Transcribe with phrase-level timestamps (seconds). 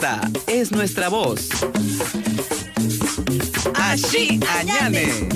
[0.00, 1.50] Esta es nuestra voz.
[3.74, 5.28] Allí Añane.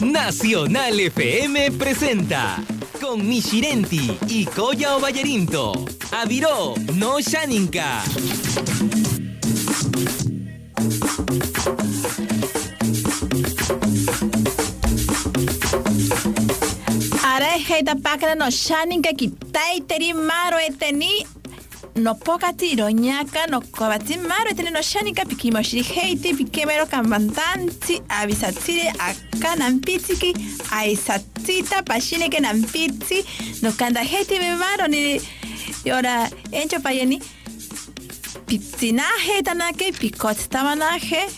[0.00, 2.56] Nacional FM presenta
[3.00, 5.84] con Mishirenti y Koya Obayerinto.
[6.10, 8.02] Aviró, no Shaninka.
[17.22, 21.24] Ara heita pakra no shaninka kitai teri maro eteni
[21.96, 28.92] のポカティロニャカのコバチマルテのシャニカピキモシリヘイティピケメロカンバンタンチアビサチリア
[29.42, 30.34] カナンピチキ
[30.72, 33.24] アイサチタパシネケナンピチ
[33.62, 35.20] のカンダヘイティメマロニ
[35.84, 37.20] ヨラエンチョパイエニ
[38.46, 41.28] ピチナヘタナケピコチタマナヘ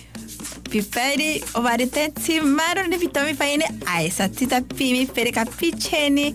[0.74, 6.34] piperi ovaritezi maroni pitomi paine aisatita pimi pereka picheni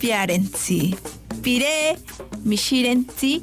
[0.00, 0.96] piarenzi
[1.42, 1.96] pire
[2.44, 3.42] mishirenzi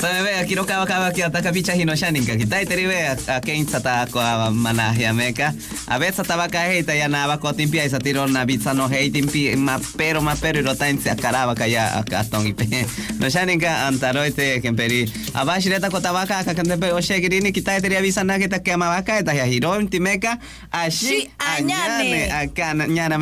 [0.00, 3.40] sabe vea quiero cava cava que ataca picha hino shaninga que tai teri vea a
[3.40, 5.54] quien sata coa manahia meca
[5.86, 9.18] a veces sata vaca heita ya nava coa timpia y satiro na bitsa no heita
[9.18, 12.86] impi ma pero ma pero y rota insi acaraba que ya acastón y pe
[13.18, 17.52] no shaninga antaroite que emperi a va shireta coa tabaca a cacante pe o shegirini
[17.52, 20.38] que tai teri avisa na que ta quema vaca eta ya hiro inti meca
[20.70, 23.18] a shi a ñane a cana ñana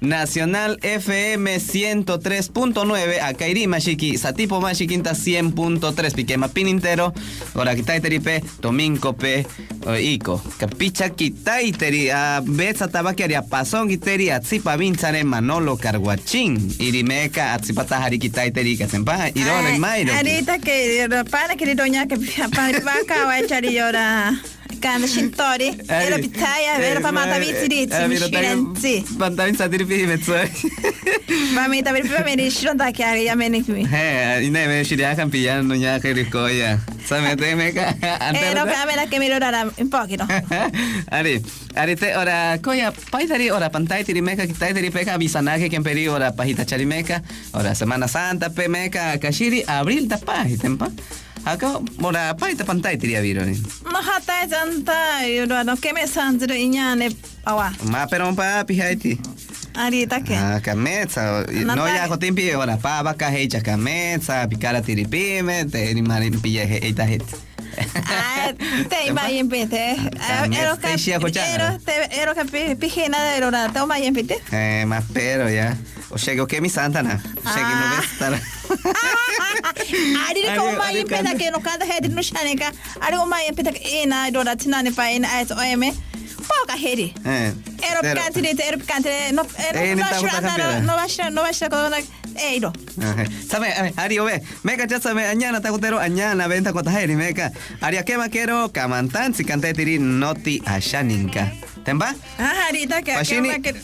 [0.00, 7.12] nacional FM 103.9 a kairi mashiki satipo mashiki 90 100.3 pikema pinintero
[7.54, 8.20] ora kitaiteri
[8.62, 9.46] domingo pe
[10.00, 16.56] iko eh, capicha kitaiteri a betsa tabaki a pasón kiteri a tzipa vintzare manolo carguachín
[16.78, 22.16] irimeka a tzipa tajari kitaiteri kasenpa irona mairo ahorita que eh, para que doña que
[22.56, 24.34] para vaca va a echar y llorar
[24.82, 30.32] 間しっとりエロピッタイエロパマタビツリツミシレンツパンタミサディリピメツ
[31.54, 37.82] マミタビリピメリシロンタキャリアメニフミヘイネメシリアカンピアノニャカリコヤサメテメカ
[38.36, 40.26] エロカメラケミロラランポキロ
[41.10, 41.40] アリ
[41.76, 47.20] アリテオラコヤパイタリオラパンタイティリメカキタイティリペカビサナケケンペリオラパヒタチャリメカ
[47.54, 50.88] オラセマナサンタペメカカシリアブリルタパヒテンパ
[51.44, 53.58] Acá ora paita pantai tiri aviro ni.
[53.84, 57.10] No hata janta, yoro no que me sanzuru inyane
[57.44, 57.72] awa.
[57.90, 59.18] Ma pero pa pihaiti.
[59.74, 60.36] Arita que.
[60.36, 61.44] Ah, kametsa.
[61.64, 66.40] No ya ko timpi ora pa baka hecha kametsa, pikara tiri pime, te ni marin
[66.40, 67.51] pilla het.
[68.06, 68.52] Ah,
[68.88, 69.96] te iba y empete.
[70.52, 71.78] Ero que Te siya ko dyan, ero ah.
[72.44, 74.06] te que pijena de ero na toma y.
[74.52, 75.76] Eh, mas pero ya.
[76.10, 77.22] O sea, que mi santa na.
[77.38, 77.96] O sea, que no Ah.
[77.96, 78.40] ves estar.
[80.28, 81.38] Ari ko ma ari y empete kanda.
[81.38, 82.72] que no cada head no shaneka.
[83.00, 85.28] Ari ko ma y empete que ina na tinane pa ina
[86.68, 86.76] as oeme.
[86.76, 87.14] Poca heri.
[87.24, 87.52] Eh.
[87.90, 90.82] Ero pero- picante de ero picante no Eh, ero ni no ta gusta shra cambiar.
[90.82, 91.98] no va shra no va shra con la
[92.40, 92.72] eiro.
[93.00, 93.24] Ajá.
[93.50, 97.52] Sabe, eh, Ari, obe, meka ya sabe, añana takutero, añana venta kota heri, meka.
[97.80, 101.52] Ari, akema kero, kamantan, si kante tiri noti ashaninka.
[101.84, 102.14] ¿Temba?
[102.38, 103.60] Ah, ahorita que Pashini.
[103.60, 103.74] que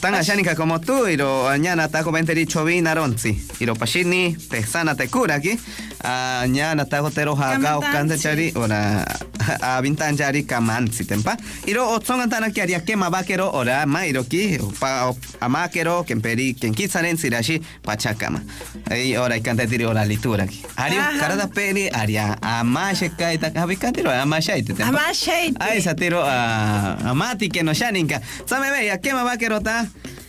[0.00, 3.40] Tan ashaninka como tú, y lo añana taco venteri chovin aronzi.
[3.58, 5.58] Y lo pashini, te sana, te cura aquí.
[6.00, 7.92] Añana taco tero hagao Kamantansi.
[7.92, 9.04] kante chari, ora,
[9.62, 11.36] a vintan chari kamansi, tempa.
[11.66, 16.74] Y lo otsongan tan aquí, ari, akema bakero, ora, mairo ki, pa, amakero, kemperi, ken
[16.74, 18.42] kitsaren, sirashi, pachakama.
[18.90, 20.62] Ahí, ora, y kante tiri, ora, litura aquí.
[20.76, 21.18] Ari, Ajá.
[21.18, 24.88] karada peri, ari, amashe kaita, habikantiro, amashaite, tempa.
[24.88, 25.54] ama shade.
[25.60, 28.20] Ay, satiro a amati que no shaninka.
[28.46, 29.86] Same ve, ya quema va que rota.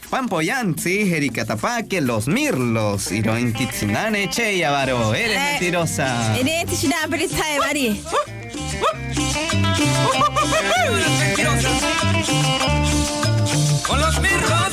[0.09, 6.37] Pampoyanzi, Jericatapaque, los mirlos, Iroin Kitsinane, che, Yavaro, eres mentirosa.
[6.39, 8.01] Ini ti sida beri tai bari.
[13.87, 14.64] Con los mirros.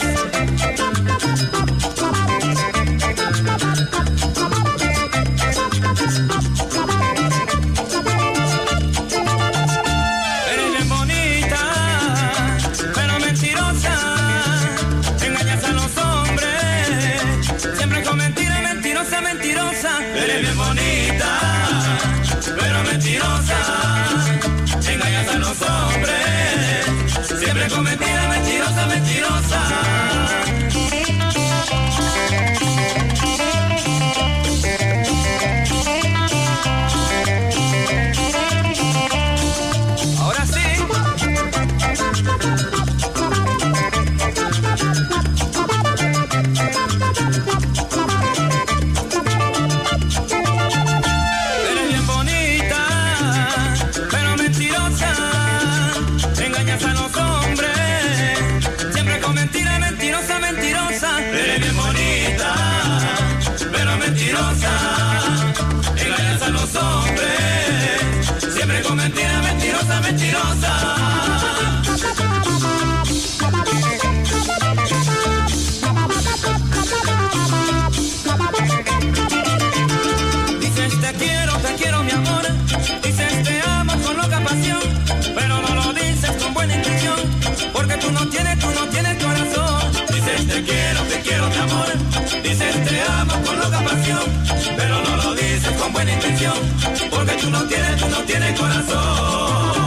[98.22, 99.82] No tienes corazón.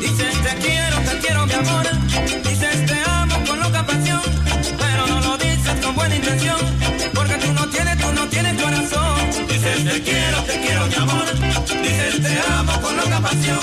[0.00, 1.86] Dices te quiero, te quiero mi amor.
[2.42, 4.20] Dices te amo con loca pasión.
[4.78, 6.58] Pero no lo dices con buena intención.
[7.14, 9.16] Porque tú no tienes, tú no tienes corazón.
[9.48, 11.26] Dices te quiero, te quiero mi amor.
[11.82, 13.60] Dices te amo con loca pasión.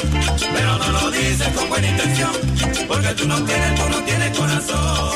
[0.53, 2.70] Pero no lo dices con buena intención.
[2.91, 5.11] Porque tú no tienes, tú no tienes corazón.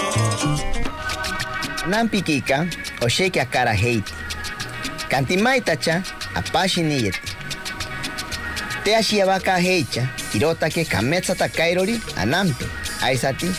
[1.88, 2.68] Nampikika,
[3.01, 4.13] osheki akara hate.
[5.10, 6.01] Kantimaitacha,
[6.36, 7.19] apashiniyete.
[8.86, 12.66] Te ashiabaka heicha, irota ke kametsata kairori, anampe,
[13.01, 13.51] aisati,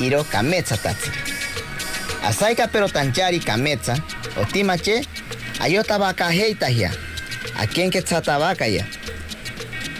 [0.00, 1.10] iro kametsatati.
[2.24, 3.94] Asaika pero tanchari kametsa,
[4.42, 5.06] otimache,
[5.60, 6.90] ayota baka heita ya.
[7.58, 8.84] A quien que tsata baka ya.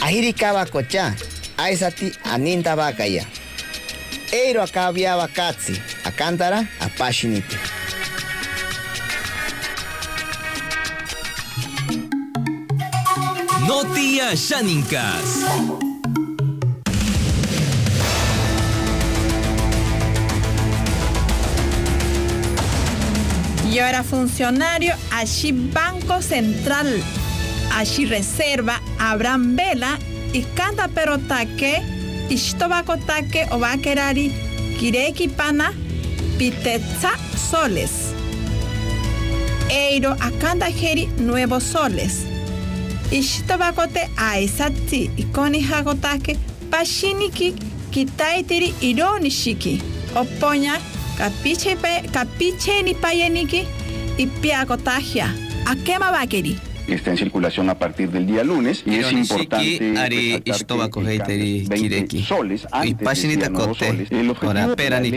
[0.00, 1.14] Ahirikaba kocha,
[1.58, 3.24] aisati aninta baka ya.
[4.32, 7.56] Eiro akabiaba katsi, akantara, apashinite.
[13.66, 15.44] Noti Ashaninkas.
[23.70, 27.02] Yo era funcionario, allí Banco Central,
[27.74, 29.98] allí Reserva, Abraham Vela,
[30.32, 31.18] y canta pero
[32.28, 34.30] taque, istobako taque o vaquerari,
[34.78, 35.72] kireki pana,
[36.38, 37.10] pitetza
[37.50, 38.12] soles.
[39.70, 42.24] Eiro akanda heri nuevos soles.
[43.10, 46.36] Ishtobakote aisati, ikoni hagotake,
[46.70, 47.54] pashiniki,
[47.90, 49.80] kitaitiri ironishiki.
[50.14, 50.78] Opoña,
[51.18, 53.66] capiche, pa- capiche ni payeniki,
[56.94, 61.18] está en circulación a partir del día lunes y es importante resaltar que el heiteri
[61.18, 62.22] cambio es 20 kireki.
[62.22, 64.10] soles Y antes soles.
[64.10, 65.12] El objetivo de la ley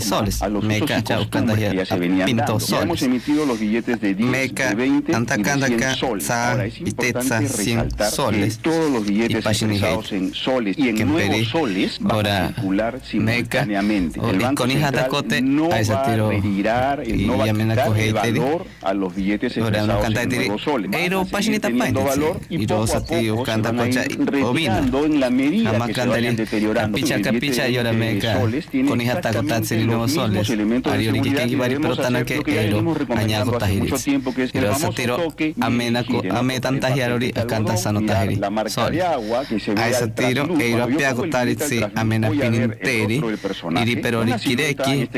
[0.00, 0.42] soles.
[0.42, 2.66] a los usos y costumbres ya que ya se venían pinto dando.
[2.66, 3.14] Ya hemos soles.
[3.14, 6.30] emitido los billetes de 10, Meka, de 20 anta y de kanda 100 ka, soles.
[6.30, 8.56] Ahora es itetza, importante 100 resaltar soles.
[8.56, 14.20] que todos los billetes expresados en soles y en nuevos soles van a circular simultáneamente.
[14.20, 15.08] El Banco Central
[15.42, 19.71] no va a retirar, y no va a quitar el valor a los billetes expresados
[20.02, 20.90] canta en tiri, nuevos soles.
[20.90, 22.46] Van a eiro seguir pashinita teniendo paine, valor sí.
[22.50, 24.80] y Y poco rosa, poco se canta van a ir cocha, y retirando ovina.
[25.86, 26.36] se canta li-
[26.74, 30.50] capicha, capicha, y ahora 20 meca, soles tiene con hija exactamente tacotazi, los nuevos soles.
[30.84, 34.06] Ariori, que ibari, debemos pero tan hacer que ero, añago tajiris.
[34.52, 38.40] Ero famoso satiro, toque amena ame tan El tajiarori, papel de akanta algodón, sano tajiri.
[38.68, 38.98] Sol.
[39.76, 43.22] A ese al tiro, yo apiago taritsi, amena pininteri,
[43.82, 45.12] iri perori silueta, en kireki,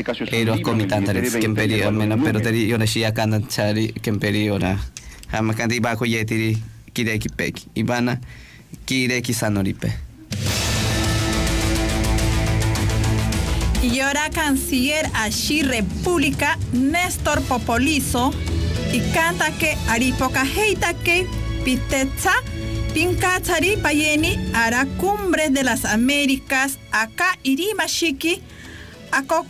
[1.13, 2.41] de 20 kemperi, y amena del pero número.
[2.41, 4.79] teri, yora shi akanda chari, kemperi, ora.
[5.31, 6.57] Hama kanti bako yetiri,
[6.93, 7.67] kireki peki.
[7.75, 8.19] Ibana,
[8.85, 9.93] kireki sanoripe.
[13.81, 18.33] Y ahora canciller allí República, Néstor Popolizo,
[18.91, 21.27] y canta que aripoca heita que
[21.63, 22.31] pitetza,
[22.93, 28.41] pincachari payeni, ara cumbre de las Américas, acá irima shiki,
[29.11, 29.43] acá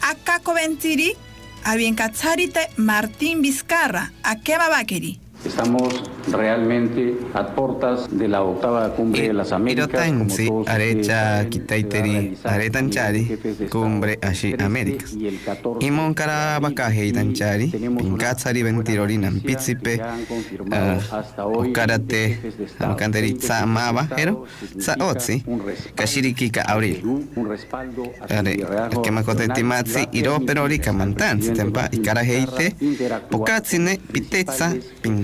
[0.00, 1.14] acá coventiri,
[1.64, 5.21] abiencatzarite Martín Vizcarra, a qué babakeri.
[5.44, 10.06] Estamos realmente a puertas de la octava cumbre de las Américas.
[10.06, 15.12] Irotansi, arecha, kitaiteri, aretanchari, cumbre 13 Américas.
[15.14, 16.70] y el 14 Imon de kara abril.
[16.70, 21.46] bakaje Y itanchari, tenemos una pinkatsari buena ventirorinan noticia pitsipe, que ya han confirmado hasta
[21.46, 22.84] hoy ukarate, 20 jefes de Estado.
[22.90, 24.44] amakanteri 20 tsa jefes de maba, Estado hero,
[24.78, 26.96] tsa significa otsi, un respaldo kashirikika al abril.
[26.96, 30.46] Perú, un respaldo a su Are, liderazgo que makote nacional timatsi, y va a iro
[30.46, 34.74] perori permitir kamantan, al presidente tempa, Martín ikaraheite, Vizcarra interactuar pokatsine, con pitetsa,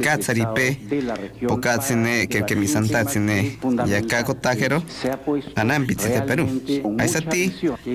[0.09, 2.47] principales jefes de pinkatsari Estado pe, de la región pokatsine, para que que debatir un
[2.49, 6.63] tema misantatsine, que es fundamental, yakako tajero, que se ha puesto anampitsite Perú.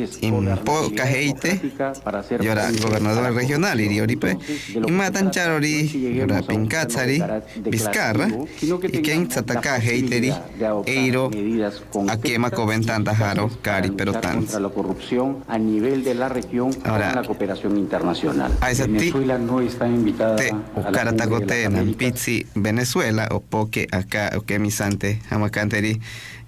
[0.01, 4.79] es impo gobernabilidad kaheite, democrática para hacer y ahora frente gobernador regional, irioripe, Entonces, de
[4.79, 6.63] lo y que matan se trata charori, no es que lleguemos ahora a un plano
[6.63, 7.23] pinkatsari,
[7.63, 14.11] Vizcarra, la sataka heiteri, de eiro, medidas a quema concretas coventan tajaro, para cari, pero
[14.11, 14.37] luchar tan.
[14.37, 18.51] contra la corrupción a nivel de la región Ahora, con la cooperación internacional.
[18.87, 26.01] Venezuela no está invitada a la pitsi Venezuela o poke acá o que misante hamakanteri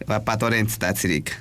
[0.09, 1.31] va patoren statsirik.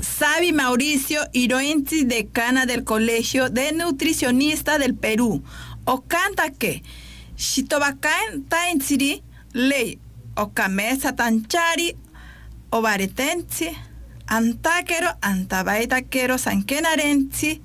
[0.00, 5.42] Sabi Mauricio Irointi, decana del Colegio de Nutricionistas del Perú,
[5.84, 6.82] o canta que
[7.36, 9.98] Shitobakan Tainchiri, ley
[10.36, 11.96] o camesa tanchari
[12.70, 13.70] o baretenchi,
[14.26, 17.62] antakero, antabaitaquero, sankenarenchi,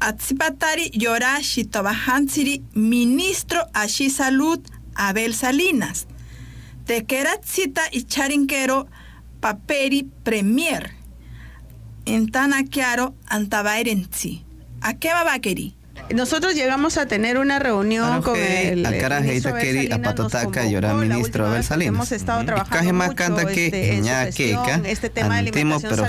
[0.00, 4.60] Atzipatari Yora Shitobahanchiri, ministro Ashi Salud
[4.94, 6.06] Abel Salinas.
[6.86, 8.86] Tequeratzita y charinquero
[9.40, 10.92] paperi premier.
[12.06, 14.42] Entana chiaro antabairenzi.
[14.80, 15.79] ¿A qué va a querer?
[16.14, 19.88] Nosotros llegamos a tener una reunión con el, Abel keri
[20.66, 21.94] yora la ministro Abel Salinas.
[21.94, 22.46] Hemos estado Mhm.
[22.46, 26.02] trabajando mucho canta que este, en este tema de alimentación pero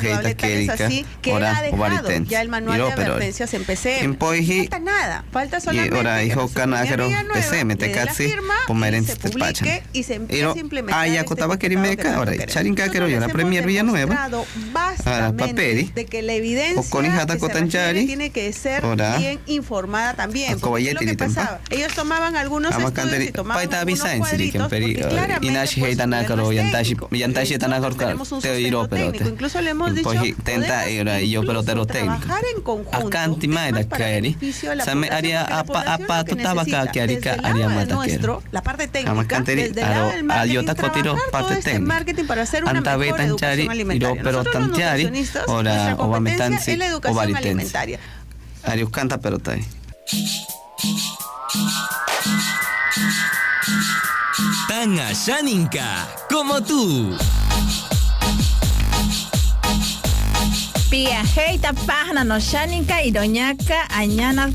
[1.22, 2.26] que ora ovariten.
[2.26, 4.02] ya el manual de advertencias en.
[4.04, 7.66] Impoiji- No falta nada, falta solamente ora que iho la kana Secretaría kero Nueva pese
[7.66, 9.06] me le dé la tekatsi firma pomeren
[9.94, 12.54] y se Iro a implementar este kotaba keri etiquetado que meka tanto ora queremos.
[12.54, 14.30] charinka kero Nosotros yora les premier Villanueva.
[15.06, 15.92] Ahora paperi.
[15.94, 17.06] de que la evidencia O con
[17.38, 18.06] cotanchari.
[18.08, 18.82] tiene que ser
[19.18, 19.81] bien informada
[20.16, 20.50] también.
[20.50, 21.42] A Porque cobayeti lo que litempa.
[21.42, 25.48] pasaba, ellos tomaban algunos estudios y tomaban algunos cuadritos porque claramente,
[25.80, 25.98] pues,
[27.98, 29.30] tenemos un sustento técnico.
[29.30, 30.10] Incluso le hemos dicho,
[30.44, 30.88] tenta
[31.30, 31.44] yo
[31.88, 32.18] técnico.
[32.20, 34.30] trabajar en conjunto Akanti es mai más da para kaeri.
[34.34, 36.82] beneficio de la Same población, aria porque la apa apa tutaba ka
[37.70, 39.82] mata nuestro, la parte técnica, desde
[40.20, 40.76] el ayota
[41.32, 41.80] parte técnica.
[41.94, 44.24] marketing para hacer una mejor educación alimentaria.
[44.24, 45.12] pero tantiari
[45.48, 45.96] ora
[48.62, 48.70] competencia vamitansi es la o educación varitensi.
[48.70, 48.70] alimentaria.
[48.70, 49.66] Arius canta pero tai.
[54.68, 57.16] Tan Ashaninka como tú.
[60.90, 64.50] Pia heita página no shaninka iroñaka añana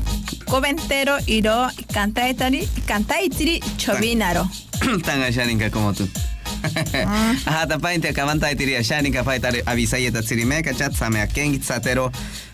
[0.45, 4.49] coventero iro cantaitari cantaitiri chovinaro.
[5.03, 6.07] Tan ashaninka como tú.
[7.45, 12.11] Aha, tapainte akavanta itiria shaninka faitari avisayeta tsirimeka chat same akengi tsatero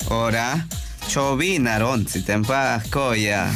[0.09, 0.65] ora
[1.07, 3.51] chovina ronzi tempa koya.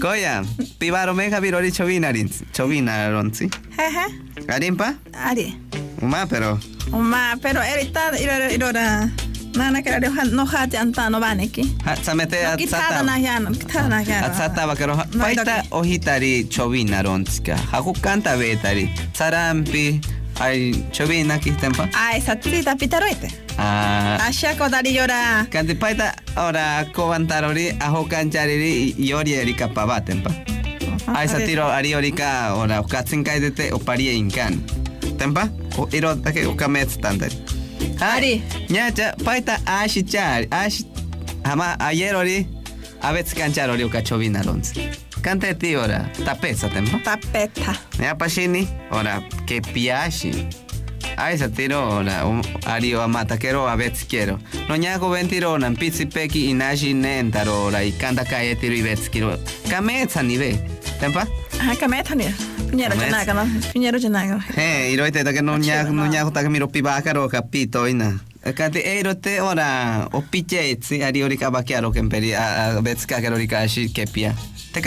[0.00, 0.44] Koya,
[0.78, 2.44] pibaro meja virori chovina rinzi.
[2.52, 3.48] Chovina ronzi.
[3.76, 4.46] Jeje.
[4.48, 4.94] Arimpa?
[5.14, 5.54] Ari.
[6.02, 6.58] Uma pero
[6.92, 9.10] Uma, pero erita irora irora.
[9.54, 9.90] Nana que
[10.30, 11.64] no hati anta no vaneki.
[11.84, 14.26] ha samete No kitada na yana, kitada na yana.
[14.28, 15.68] Atsata bakero No hay faita toque.
[15.72, 17.56] ohitari chovina ronzika.
[17.56, 18.88] Haku kanta betari.
[19.12, 20.00] Sarampi
[20.40, 21.84] Ai, txobi naki tempa?
[21.92, 23.28] Ah, ez atzuri eta.
[23.58, 24.16] Ah.
[24.26, 25.46] Asiako dari jora...
[25.52, 30.30] Kantipaita, ora, kobantar hori, aho kantxariri, jori erika pa bat, tempa.
[31.06, 34.30] Ah, ah, ez ari orika, ora, ukatzen kaitete, opari egin.
[35.18, 35.50] Tempa?
[35.76, 37.36] O, ero, dake, ukamez tantari.
[38.00, 38.42] Ari.
[38.70, 40.86] Ñacha, paita, asi txari, asi...
[41.44, 42.46] Hama, ayer ori,
[43.02, 44.88] abetz kantxar hori ukatxobina lontzen.
[45.22, 46.98] Kante ti ora tapesa tempa.
[47.04, 47.76] Tapeta.
[48.02, 50.48] Ya pashini ora que piashi.
[51.16, 54.38] Ai sa tiro ora um, ari o amata kero a vets quiero.
[54.68, 59.08] No nyago ventiro na pizzi peki inashi nentaro ora i kanda kaye tiro i vets
[59.10, 59.36] quiero.
[59.68, 60.56] Kametsa ni ve.
[61.00, 61.26] Tempa?
[61.60, 62.24] Ah, kameta ni.
[62.70, 63.10] Piñero Kameta.
[63.10, 63.44] janaga no.
[63.74, 64.38] Piñero janaga.
[64.56, 68.18] He, iro ite take no nyago no nyago take miro pibakaro kapito ina.
[68.42, 73.46] Kati eiro te ora o picheitsi ari ori kabakiaro kemperi a, a vets kakero ori
[73.46, 74.32] kashi kepia.
[74.32, 74.80] Te katsu Te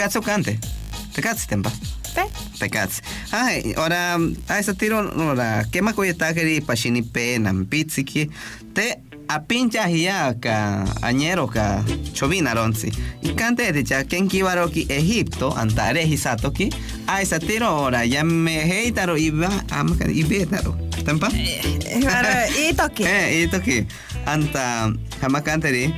[1.22, 1.70] katsu tempa.
[2.14, 2.22] Te.
[2.58, 3.02] Pecats.
[3.32, 4.16] Ai, ora,
[4.48, 8.30] a esa tiro, ora, que ma koye takeri pashini pe nam pitsiki,
[8.72, 12.92] te a pincha hiaka, añero ka, chovina ronzi.
[13.22, 16.70] Y cante de cha, ken kibaroki Egipto, antare hisatoki,
[17.06, 20.78] a esa tiro, ora, ya me heitaro iba, amaka, ibetaro.
[21.04, 21.28] Tempa?
[21.30, 22.28] Pero
[22.70, 23.04] y toki.
[23.04, 23.86] Eh, ito ki,
[24.24, 25.92] anta, hamakanteri,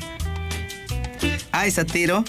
[1.52, 2.24] a esa tiro,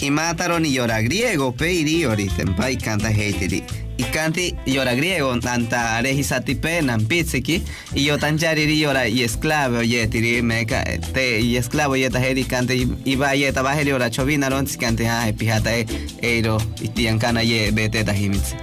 [0.00, 2.04] y mataron y llora griego peiri
[2.36, 3.62] tempa y canta heitiri
[4.00, 7.62] y canti llora griego tanta arehisati penan pizziki
[7.94, 12.76] y yo tan chariri llora y esclavo yetiri meka te y esclavo yeta heri cante
[12.76, 15.86] y va yeta va heri ora chovina ronzi cante ha pijata e
[16.22, 18.54] eiro y tian kana ye beteta himitsi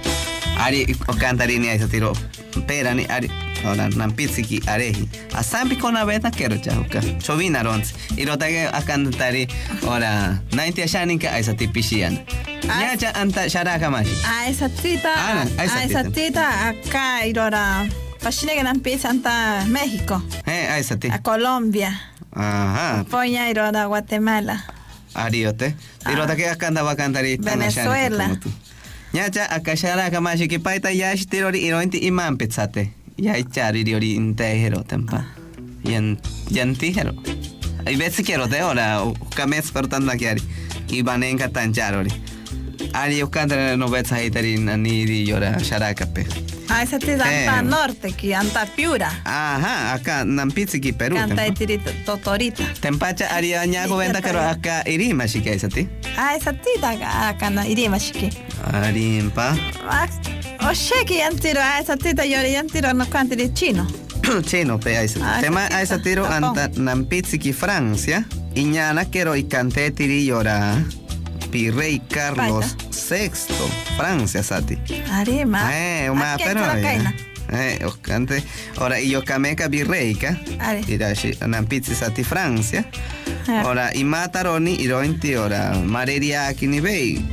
[0.58, 2.12] ari o cantari ni aisa tiro
[2.66, 3.30] perani ari
[3.64, 8.66] ora nan pizziki arehi a sampi kona beta kero chahuka chovina ronzi y lo tage
[8.66, 9.48] a cantari
[9.86, 12.18] ora 90 shaninka aisa tipishian
[12.68, 12.80] Ah.
[12.80, 15.08] Nyacha anta sharaka mashi A esa tita.
[15.16, 16.10] Ah, a esa a esa tita.
[16.12, 17.88] tita acá irora.
[18.20, 20.20] Pashine que anta México.
[20.44, 21.94] eh aisa ti A Colombia.
[22.34, 24.64] aha Poña irora Guatemala.
[25.14, 25.74] ariote
[26.50, 28.24] akanda va cantari tana shanika Venezuela.
[28.24, 28.50] como tú.
[29.14, 31.98] Nyacha akasharaka mashi ki paita yashi tirori irointi
[33.18, 35.24] imam pitsate ya ichari riori intejero tempa
[35.84, 36.18] yan
[36.50, 37.12] yan tijero
[37.86, 39.02] y veces quiero te ora
[39.34, 40.42] kames pertanda kiari
[40.90, 42.10] ibanenka tancharori
[42.94, 46.26] ari ukandra no vetsa hitari ni ri yora sharakape
[46.70, 47.62] A esa tita anta Eh.
[47.64, 49.08] norte que anta Piura.
[49.24, 51.16] Ajá, acá nampitsi ki Perú.
[51.16, 52.62] Canta itiri totorita.
[52.82, 55.88] Tempacha aria ñago venta karo acá irima shika isati.
[56.18, 58.28] A esa tita acá acá na irima shiki.
[58.70, 59.56] Arimpa.
[60.68, 63.86] O sheki yantiro a esa tita yori yantiro no cantiri chino.
[64.46, 65.18] Chino pe aisa.
[65.22, 68.26] Ah, Tema esa aisa tiro anta nampitsi ki Francia.
[68.54, 70.84] Iñana quiero y cante tiri yora.
[71.50, 73.30] Pi rey Carlos VI.
[73.96, 74.76] Francia sati.
[75.10, 75.70] Arima.
[75.72, 76.60] Eh, uma Aquí pero.
[77.50, 78.42] Eh, oskante.
[78.80, 80.38] Ora io kameka birreika.
[80.60, 80.84] Are.
[80.86, 82.84] Irashi nampitsi sati Francia.
[83.46, 83.62] Ah.
[83.64, 87.24] Ora imataroni irointi ora mareriaki ni bei.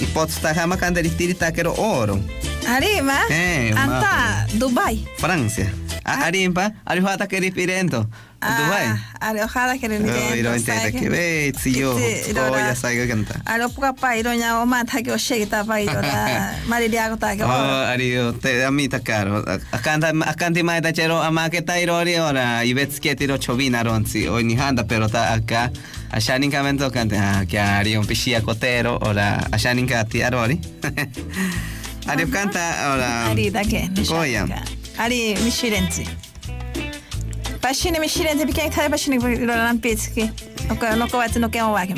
[0.00, 2.18] Ipotsta hama kanderi tiri takero oro.
[2.66, 3.18] Arriba.
[3.30, 5.04] Eh, Anta Dubai.
[5.18, 5.66] Francia.
[6.04, 8.06] A arimpa, arihata keri pirento.
[8.42, 8.86] Dubai.
[9.20, 11.94] Ari ojalá que le Oh, irointi take bei tsiyo.
[11.94, 13.38] Oh, ya saiga kanta.
[13.46, 16.54] Ari puka pa ironya o ma ta ke o shege ta pa irora.
[16.66, 17.42] Mari dia ko ta ke.
[17.46, 19.42] Oh, ario, te amita caro.
[19.70, 24.26] Akanta akanti mai tachero amake tairori ora ibetsuke tiro chovina ronzi.
[24.28, 25.70] O ni handa pero ta acá.
[26.10, 30.58] Ashanin kamento kante ah que ari un pishia cotero ora ashanin ka ti arori.
[32.06, 33.30] Ario canta ora.
[33.30, 33.88] Ari da ke.
[34.08, 34.46] Koya.
[34.98, 36.06] Ari mishirenzi.
[37.60, 40.30] Pashine mishirenzi bikeng ta pashine irora nan pitski.
[40.70, 41.96] Oko no ko watu no ke o wakim.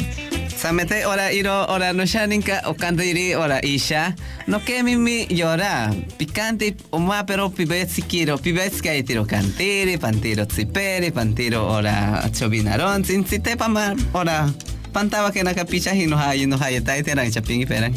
[0.54, 4.14] Samete ora iro ora no shaninka o kandiri ora isha
[4.46, 10.46] no ke mimi yora picante o ma pero pibetsi kiro pibetsi ka tiro cantiri pantiro
[10.46, 14.48] tsiperi pantiro ora chovinaron sin te pama ora
[14.94, 17.92] pantaba que na capicha y no hay no hay tai teran chapingi peran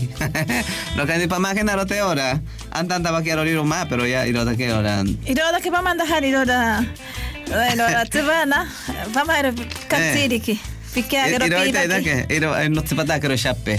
[0.97, 4.73] no kandi pama que narote ora antanta va quiero ir más pero ya iro que
[4.73, 6.83] ora Irora ke pa manda hari irora.
[7.73, 8.67] Irora tibana.
[9.13, 9.53] Vamos a ir
[9.87, 10.59] kaptiri ki.
[10.93, 13.77] Pique a iro ita garo que iro no tsipata que chape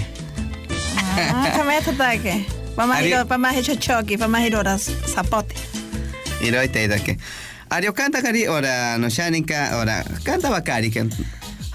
[1.19, 2.47] Ah, kameta ta ke.
[2.77, 5.55] Vamos a ir vamos a ir chochoki, vamos a ir ora zapote.
[6.41, 7.19] Iro ite dake.
[7.71, 10.91] Ario kanta kari ora no shaninka ora kanta bakari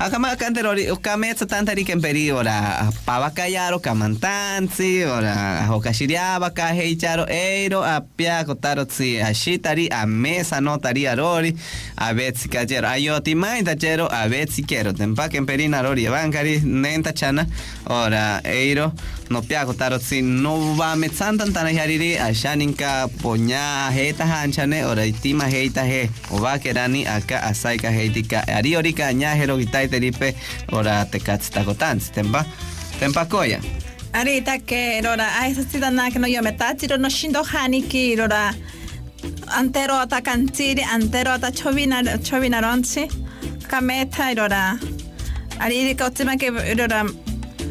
[0.03, 7.79] Hakama kanta ori ukametsa tantari ken peri ora pavakayaro kamantansi ora hokashiriaba ka heicharo eiro
[7.83, 11.55] apia kotaro tsi ashitari a mesa no tari arori
[11.95, 14.91] a betsi kajero ayoti mai tachero a betsi kero.
[14.91, 17.47] Tempa ken peri narori bankari nenta chana
[17.87, 18.91] ora eiro
[19.33, 22.91] no pia kotaro tsi no va metsantan tana yariri a shaninka
[23.21, 28.45] poña heta hanchane ora itima heita he o va kerani aka asaika heitika.
[28.57, 30.35] Ari orika ñajero gitai teripe
[30.71, 32.45] ora tekats takotans tempa
[32.99, 33.59] tempa koya.
[34.13, 37.81] Arita que irora a esa cita na que no yo me tachiro no shindo hani
[37.89, 38.53] ki irora
[39.57, 43.09] antero ata kantiri antero ata chovina chovina ronchi
[43.67, 44.77] kameta irora
[45.59, 46.51] ari ka otima que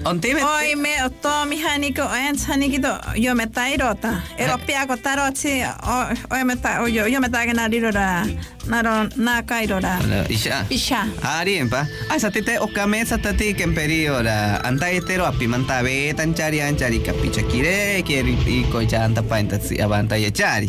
[0.03, 3.47] irora ontime Oi me o to mi hani ko en hani ki to yo me
[3.47, 7.29] ta irota ero pia ko taro chi o o me ta o yo yo me
[7.29, 8.27] ta que na irora
[8.67, 11.87] na ro na ka irora isha isha Ari empa.
[12.11, 17.43] Ah, sa tite o kamesa tati kemperi ora anta etero apimanta betan chari anchari kapicha
[17.43, 20.69] kire kiri i kocha anta painta si avanta ye chari.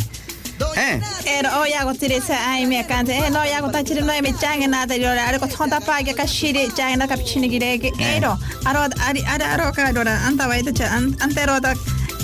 [0.75, 3.83] Eh, Ero o ya go tire sa ai me kante e no ya go ta
[3.83, 6.97] chire no me change na ta yora are ko thonta pa ge ka shiri change
[6.97, 10.71] na ka pichini gire ge ero aro ari ari aro ka dora anta vai ta
[10.71, 11.73] cha antero ta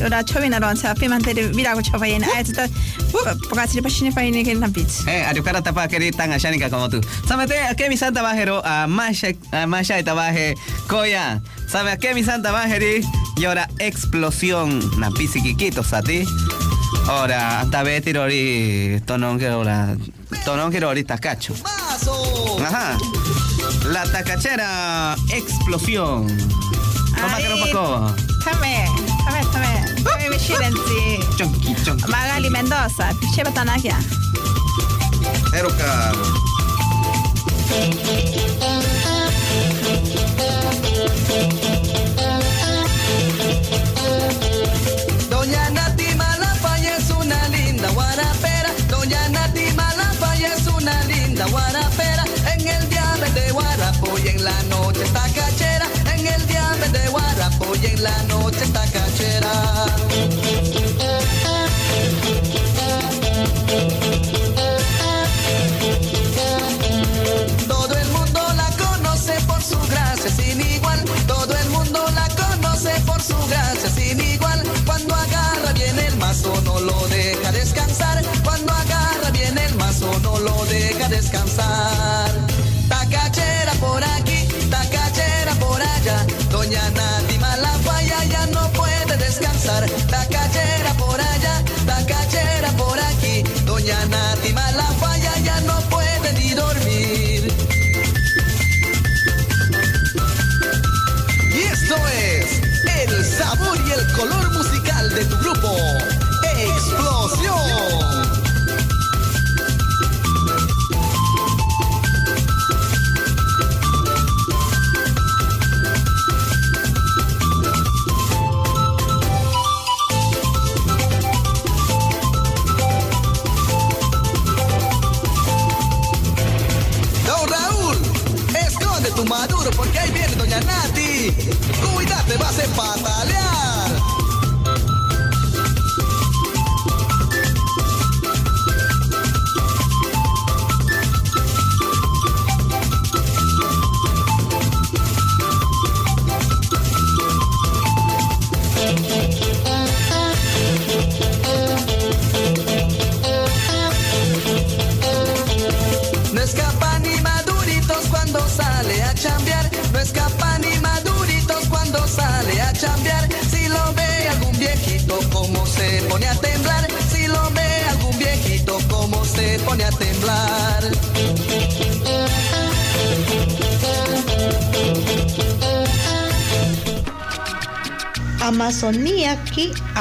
[0.01, 2.65] yora chovina ron sa pi man tere vira go chova ina ai ta
[3.11, 6.69] poka chire pachini pa ine ge na pich eh, ari kara tapa keri tan ashanika
[6.69, 7.01] como tú.
[7.27, 10.55] Samete a que mi santa bajero a Masha a Masha y tabaje
[10.87, 11.41] koya.
[11.67, 13.03] Sabe a que mi santa bajeri
[13.37, 14.81] yora explosión.
[14.99, 16.25] Na pisiquiquito sati.
[17.07, 17.65] Ora
[19.05, 19.95] tonon que ora
[20.45, 21.53] tonon que ori tacacho.
[22.65, 22.97] Ajá.
[23.85, 26.27] La tacachera explosión.
[27.15, 27.57] Toma que no
[28.43, 28.85] tame
[29.25, 29.79] tame tame.
[32.07, 33.97] Magali Mendoza piche batanakia
[35.51, 35.69] Pero
[57.81, 58.88] y en la noche está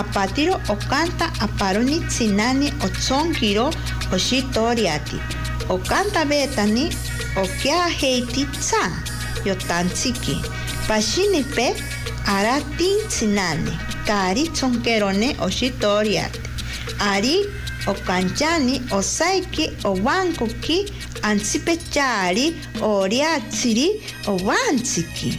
[0.00, 3.66] apatiro okanta aparoni tsinani otsonkiro
[4.16, 5.18] oshitoriati.
[5.74, 6.84] Okanta betani
[7.42, 8.82] okia heiti tsa
[9.48, 10.36] yotantsiki.
[10.88, 11.66] Pashini pe
[12.36, 13.74] aratin tsinani
[14.06, 16.40] kari tsonkerone oshitoriati.
[17.12, 17.34] Ari
[17.92, 20.78] okanchani osaiki owankuki
[21.28, 22.46] ansipechari
[22.92, 23.86] oriatsiri
[24.32, 25.30] owantsiki.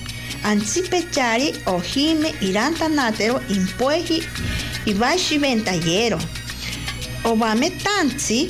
[0.43, 4.23] Ansipechari ojime irantanatero impueji
[4.85, 6.19] ibashi ventayero.
[7.23, 8.49] Obame tansi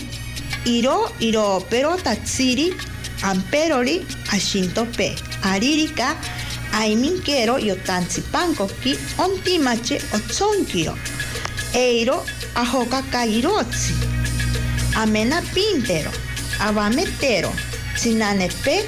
[0.65, 2.73] iro iro pero tatsiri
[3.23, 5.15] amperori ashintope.
[5.43, 6.15] Aririka
[6.73, 10.95] aiminkero yotansipankoki ontimache otsonkiro.
[11.73, 12.25] Eiro
[12.55, 13.93] ahokakairotsi.
[14.95, 16.11] Amena pintero.
[16.59, 17.51] Abametero.
[17.95, 18.85] Sinanepe.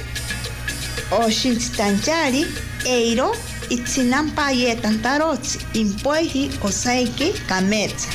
[1.10, 2.46] Oshinstanchari.
[2.86, 3.36] Eiro.
[3.70, 5.58] Itzinampayetantarotsi.
[5.74, 8.08] Impueji osaiki kametsa.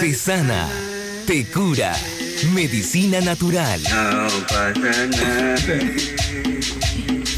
[0.00, 0.68] Te sana,
[1.26, 1.94] te cura.
[2.54, 3.80] Medicina natural.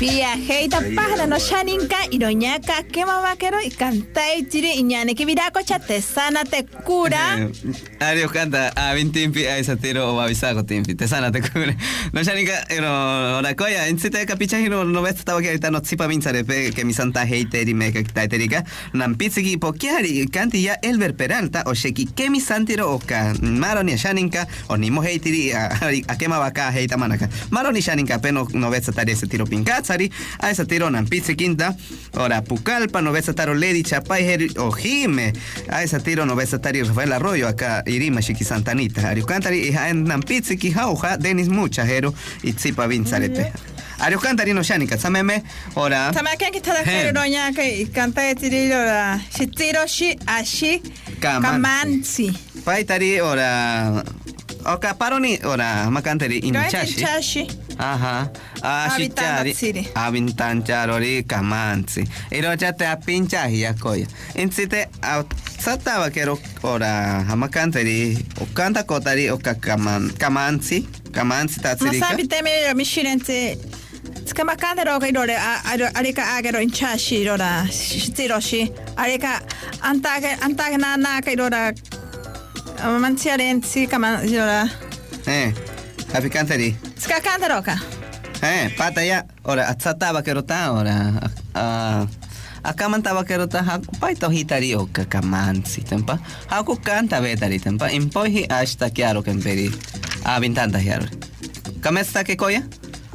[0.00, 6.00] Viajeita pájara no shaninka iroñaka quema vaquero y canta y tiri iñane que viraco te
[6.00, 7.50] sana te cura.
[8.00, 10.94] Ario canta a vin timpi a esa tiro o avisago timpi.
[10.94, 11.76] Te sana te cura.
[12.12, 15.82] No shaninka no ora koya en sita capicha hino no ves estaba que ahorita no
[15.82, 18.64] tsipa minsare pe que mi santa heiter y me que taiterica.
[18.94, 23.34] Nam pizzi po kiari canti ya Elber Peralta o sheki que mi santiro o ka
[23.42, 25.68] maro ni shaninka o ni mo heitiri a
[26.08, 27.28] a quema vaca heita manaka.
[27.50, 29.89] Maro ni shaninka pe no ves estaría ese tiro pincazari
[30.38, 31.76] a esa tiro nam pizzi quinta.
[32.14, 35.32] Ora Pucalpa no ves taro Lady Chapay o Jime.
[35.68, 39.08] A esa tiro no ves tari Rafael Arroyo acá Irima Shiki Santanita.
[39.08, 43.52] Ariucantari y en nam pizzi ki jauja Denis Muchajero y Tsipa Vinzarete.
[43.98, 45.42] Ariucantari no shanika sameme
[45.74, 46.12] ora.
[46.12, 46.84] Sama que kita da He.
[46.84, 50.82] que iroñaka y canta y tiri ora shitiro shi ashi
[51.20, 52.32] kamansi.
[52.64, 54.02] Paitari ora.
[54.72, 57.00] Oka paroni ora makantari inchashi.
[57.04, 57.42] Chashi.
[57.78, 58.28] Aha.
[58.62, 59.52] Ashitari.
[59.94, 61.24] Avintanchari.
[61.26, 62.06] Kamansi.
[62.30, 64.06] Irochate a pinchahi yakoya.
[64.36, 64.86] Insite
[65.58, 68.16] sataba kero ora hamakantari.
[68.40, 70.86] Okanta kotari oka kaman kamansi.
[71.10, 72.06] Kamansi tatsirika.
[72.06, 73.58] Masabi teme mishirente.
[74.24, 75.34] Skama kanta roka irore
[75.94, 78.70] arika agero inchashi irora shitiro shi.
[78.96, 79.40] Arika
[79.82, 81.20] antage antage na na
[82.80, 84.64] ka irora mansiarensi kaman irora.
[85.28, 85.52] Eh.
[86.16, 86.72] Apicantari.
[86.96, 87.76] Ska kanta roka.
[88.42, 89.28] Eh, pata ya.
[89.44, 91.12] Ora, atsataba kerota ora.
[91.54, 92.08] Ah,
[92.64, 96.18] akaman taba kerota ha paito hitari o kakamansi tempa.
[96.48, 97.92] Haku kanta betari tempa.
[97.92, 99.68] Impohi hasta kiaro kemperi.
[100.24, 101.04] Ah, bintanta hiaro.
[101.84, 102.64] Kamesta ke koya?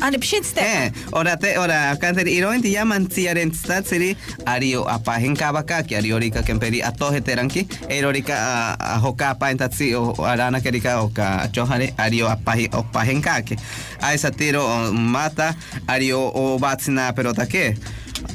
[0.02, 0.60] Ani pshitste.
[0.62, 6.82] Eh, ora te ora kanteri irointi yaman siaren statsiri ario apahen kabaka ki ariorika kemperi
[6.84, 8.36] atohe teranki erorika
[8.80, 13.56] a hoka pa entatsi o arana kerika oka johare ario apahi opahen kake
[14.02, 15.56] a esa tiro o, mata
[15.88, 17.78] ario o batsina pelota que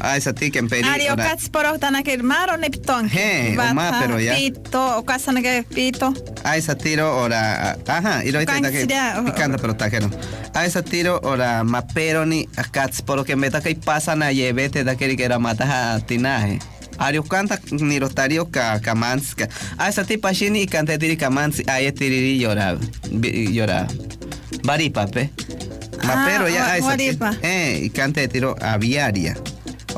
[0.01, 3.09] a esa ti kemperi Ari ora- okats por octana que maro nepton.
[3.13, 4.35] He, o ma, pero ya.
[4.35, 6.15] Pito, okasana que pito.
[6.45, 10.11] a esa tiro ora ajá y lo que Kansira, o- picando pero tajero
[10.55, 14.85] a esa tiro ora mapero ni akats por lo que meta que pasa na yevete
[14.85, 16.59] da que era mata a tinaje.
[16.99, 19.49] Ario canta ni rotario ka kamanska
[19.79, 22.77] a esa tipa shini y canta tiri kamansi a ye tiri llora
[23.11, 23.87] bi- llora.
[24.65, 25.31] Baripa pe.
[26.05, 26.97] Mapero Ah, ya a esa
[27.43, 29.35] eh y canta tiro aviaria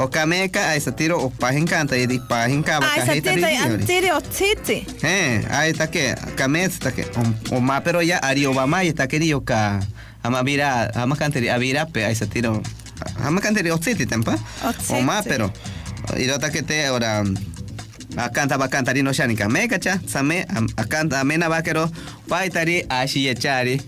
[0.02, 3.34] o kameca a esa tiro o pajen canta y di pajen kaba Ah, esa kajita
[3.34, 4.86] tita ri- antiri o titi.
[5.02, 7.06] Eh, ahí está que, kamet está que,
[7.50, 9.80] o, más pero ya Ari Obama y está querido ka,
[10.22, 12.60] ama vira, ama canteri, a vira pe, ahí se tiro,
[13.22, 14.36] ama canteri o tsiti tempa,
[14.88, 15.52] o más pero,
[16.18, 17.22] y lo que te ahora,
[18.16, 20.44] a canta va cantari no shanika, me cacha, same,
[20.76, 21.90] a canta, a mena vaquero,
[22.28, 23.80] paitari, ashi echari,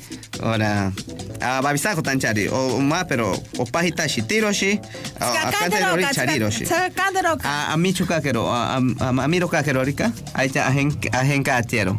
[0.42, 0.92] ahora,
[1.40, 4.80] a babisako tanchari, o más pero, o pajita shitiro shi,
[5.20, 6.66] a canteri ori chariro shi.
[6.66, 7.72] Ska kanta roka.
[7.72, 8.80] A, Michu Kakero, a,
[9.28, 11.96] Miro Kakero, Rika, ahí está Ajenka Atiero.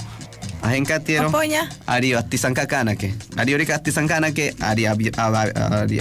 [0.65, 1.27] Ajenka Atiero.
[1.29, 1.67] Apoya.
[1.87, 3.13] Ario Atisanka Kanake.
[3.37, 4.85] Ario Rika Atisanka Kanake, Ari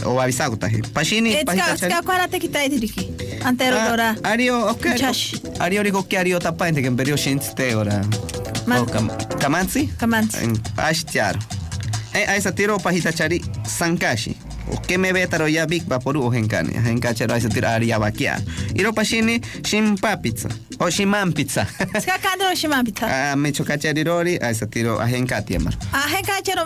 [0.04, 0.82] o Avisago Taji.
[0.92, 3.10] Pashini, Ska Pajita ska kwara te kitai diriki.
[3.44, 4.16] Antero dora.
[4.22, 4.94] Ario, ok.
[4.96, 5.34] Chash.
[5.60, 8.02] Ario Riko que Ario Tapante, que en perio Shinste, ora.
[8.66, 9.88] Man- O Kam- Kamansi?
[9.98, 10.38] Kamansi.
[10.44, 11.38] En Ashtiaro.
[12.14, 14.36] Eh, a esa tiro Pajita Chari Sankashi.
[14.72, 17.98] O que me ve taro ya big vaporu o genkani genka chero ese tira aria
[17.98, 18.38] bakia
[18.74, 20.48] iro pashini shimpa pizza.
[20.80, 21.66] O shiman pizza.
[22.02, 23.06] Ska kandro shiman pizza.
[23.06, 26.64] ah me chokachari rori a ese tiro a genka tiemar Ah, henka chero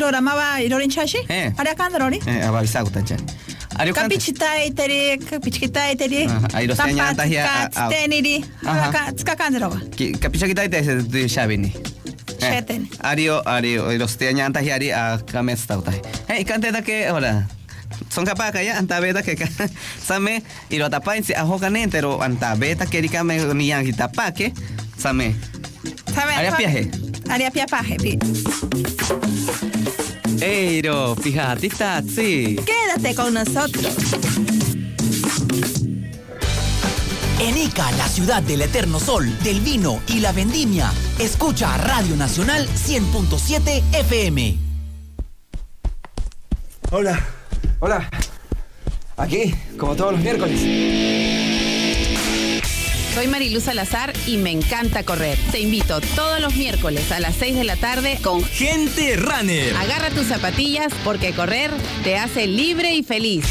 [0.00, 1.18] ro ramaba irorin chashi?
[1.28, 1.52] Eh.
[1.58, 2.20] Aria kandrori?
[2.26, 2.80] eh abavisa
[12.40, 12.98] gutacha ario kan Kapichita iteri, kapichita iteri.
[13.00, 14.00] Ajá, ahí los señantas ya, ah, ah.
[14.00, 14.00] Teniri.
[14.00, 14.00] Ajá.
[14.00, 14.00] Ska kandro.
[14.00, 14.00] capicha kita ite ese de shabini Sheten.
[14.00, 17.48] ario ario los teñantas y ari a kamesta utai hey kante da que hola
[18.08, 19.36] son capaz que ya anta beta que
[20.02, 23.68] same y lo tapa en si ajo canente pero anta beta que rica me ni
[23.68, 24.52] yang kita pa que
[24.96, 25.34] same
[26.14, 26.34] Sabe.
[26.34, 26.90] Aria piaje.
[27.28, 27.96] Aria piaje.
[27.96, 28.18] pi.
[30.42, 31.70] Eiro, fíjate,
[32.14, 32.56] sí.
[32.66, 33.96] Quédate con nosotros.
[37.40, 42.68] En Ica, la ciudad del eterno sol, del vino y la vendimia, escucha Radio Nacional
[42.68, 44.58] 100.7 FM.
[46.90, 47.18] Hola.
[47.78, 48.10] Hola.
[49.16, 50.60] Aquí, como todos los miércoles.
[53.14, 55.38] Soy Mariluz Salazar y me encanta correr.
[55.50, 59.74] Te invito todos los miércoles a las 6 de la tarde con Gente Runner.
[59.76, 61.70] Agarra tus zapatillas porque correr
[62.04, 63.46] te hace libre y feliz.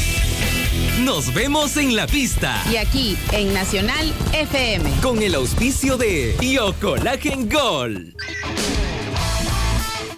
[1.04, 2.62] Nos vemos en la pista.
[2.70, 4.90] Y aquí en Nacional FM.
[5.00, 8.14] Con el auspicio de Biocolagen Gold.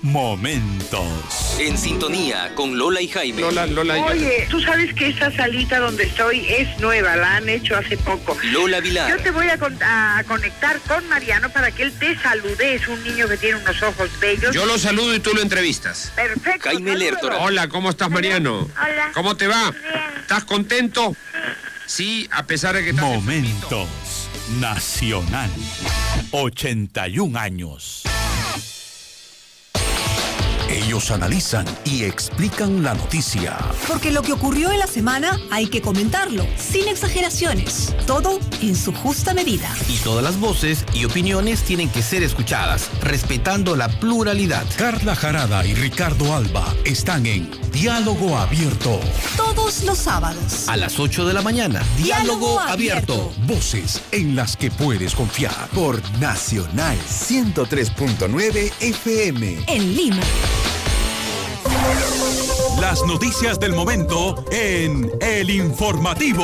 [0.02, 1.56] Momentos.
[1.60, 3.40] En sintonía con Lola y Jaime.
[3.40, 3.94] Lola, Lola.
[4.04, 8.36] Oye, tú sabes que esa salita donde estoy es nueva, la han hecho hace poco.
[8.42, 9.08] Lola Vilar.
[9.10, 12.74] Yo te voy a, con- a conectar con Mariano para que él te salude.
[12.74, 14.52] Es un niño que tiene unos ojos bellos.
[14.54, 16.12] Yo lo saludo y tú lo entrevistas.
[16.16, 16.68] Perfecto.
[16.68, 17.38] Jaime Lertora.
[17.38, 18.68] Hola, ¿cómo estás, Mariano?
[18.74, 19.10] Hola.
[19.14, 19.72] ¿Cómo te va?
[20.20, 21.14] ¿Estás contento?
[21.86, 22.92] Sí, a pesar de que.
[22.92, 23.88] Momentos
[24.58, 25.50] Nacional.
[26.32, 28.02] 81 años.
[30.72, 33.58] Ellos analizan y explican la noticia.
[33.86, 38.90] Porque lo que ocurrió en la semana hay que comentarlo, sin exageraciones, todo en su
[38.90, 39.68] justa medida.
[39.90, 44.64] Y todas las voces y opiniones tienen que ser escuchadas, respetando la pluralidad.
[44.78, 48.98] Carla Jarada y Ricardo Alba están en Diálogo Abierto.
[49.36, 50.70] Todos los sábados.
[50.70, 51.82] A las 8 de la mañana.
[51.98, 53.30] Diálogo, abierto.
[53.46, 55.68] Voces en las que puedes confiar.
[55.74, 59.64] Por Nacional 103.9 FM.
[59.66, 60.22] En Lima.
[62.82, 66.42] Las noticias del momento en El Informativo.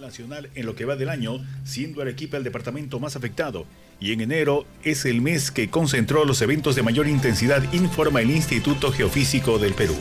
[0.00, 3.66] nacional en lo que va del año, siendo Arequipa el departamento más afectado.
[4.00, 8.30] Y en enero es el mes que concentró los eventos de mayor intensidad, informa el
[8.30, 9.96] Instituto Geofísico del Perú.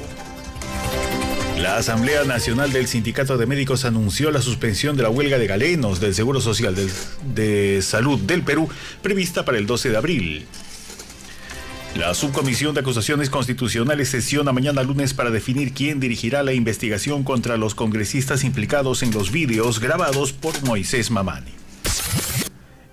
[1.58, 6.00] La Asamblea Nacional del Sindicato de Médicos anunció la suspensión de la huelga de galenos
[6.00, 8.70] del Seguro Social de Salud del Perú,
[9.02, 10.46] prevista para el 12 de abril.
[11.96, 17.58] La Subcomisión de Acusaciones Constitucionales sesiona mañana lunes para definir quién dirigirá la investigación contra
[17.58, 21.61] los congresistas implicados en los vídeos grabados por Moisés Mamani.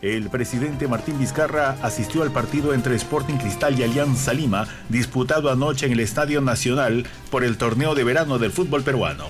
[0.01, 5.87] El presidente Martín Vizcarra asistió al partido entre Sporting Cristal y Alianza Lima, disputado anoche
[5.87, 9.25] en el Estadio Nacional por el torneo de verano del fútbol peruano.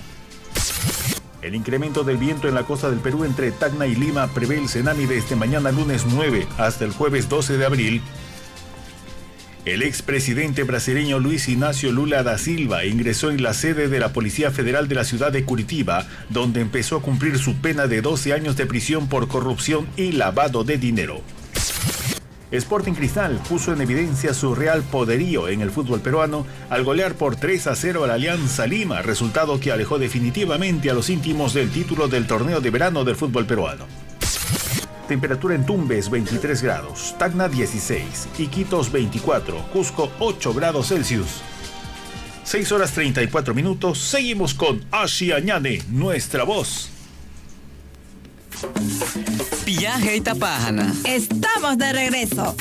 [1.41, 4.67] El incremento del viento en la costa del Perú entre Tacna y Lima prevé el
[4.67, 8.03] tsunami desde mañana lunes 9 hasta el jueves 12 de abril
[9.69, 14.51] el expresidente brasileño Luis Ignacio Lula da Silva ingresó en la sede de la Policía
[14.51, 18.57] Federal de la ciudad de Curitiba, donde empezó a cumplir su pena de 12 años
[18.57, 21.23] de prisión por corrupción y lavado de dinero.
[22.51, 27.37] Sporting Cristal puso en evidencia su real poderío en el fútbol peruano al golear por
[27.37, 31.71] 3 a 0 a la Alianza Lima, resultado que alejó definitivamente a los íntimos del
[31.71, 34.08] título del torneo de verano del fútbol peruano.
[35.09, 41.41] Temperatura en Tumbes 23 grados, Tacna 16, Iquitos 24, Cusco 8 grados Celsius.
[42.45, 46.91] 6 horas 34 minutos, seguimos con Ashiañane, nuestra voz.
[49.65, 50.95] Viaje y tapájana.
[51.05, 52.55] Estamos de regreso.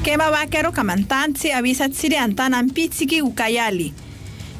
[0.00, 3.92] Akema Vaquero Camantanzi avisa Tsiri Antanan Pitziki Ucayali.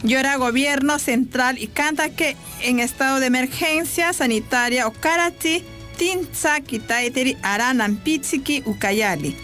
[0.03, 5.65] Llora gobierno central y canta que en estado de emergencia sanitaria Okarati
[5.97, 9.35] Tinza Kitaiteri Aranan Pitziki Ucayali.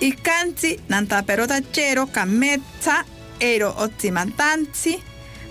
[0.00, 3.04] Y canti Nanta Perota Chero Kametza
[3.38, 4.98] Ero Otzimantanzi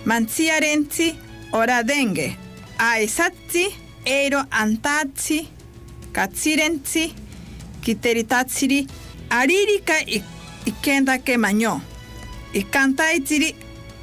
[0.04, 1.14] Manziarenzi
[1.52, 2.36] Ora Dengue.
[2.76, 3.68] Aesatzi
[4.04, 5.48] Ero Antazi
[6.12, 7.10] Katsirenzi
[7.80, 8.86] Kiteritatsiri
[9.30, 10.22] Aririka y,
[10.64, 11.82] y Kenda que mañó.
[12.52, 13.54] Y cantaitiri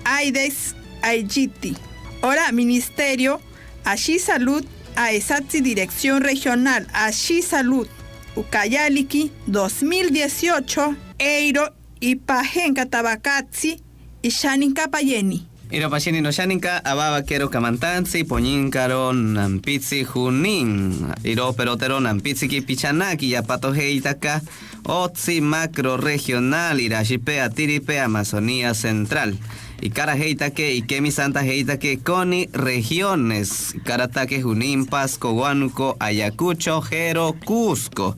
[0.06, 1.76] Aides Aigiti.
[2.22, 3.42] Ahora Ministerio
[3.84, 4.64] Ashi Salud
[4.96, 7.88] Aesatsi Dirección Regional Ashi Salud
[8.36, 13.82] Ucayaliki 2018 Eiro y Pajenka Tabakatsi
[14.22, 15.48] y Shaninka Payeni.
[15.74, 20.94] Iro pashini no shaninka ababa quiero kamantansi poñinkaro nampitsi junin
[21.24, 24.42] iro perotero nampitsi ki pichanaki yapato heitaka
[24.86, 29.34] otsi macro regional irajipe atiripe Amazonía Central
[29.82, 37.34] y cara heitake y kemi santa heitake coni regiones karatake junin pasco guanuco ayacucho jero
[37.46, 38.16] cusco.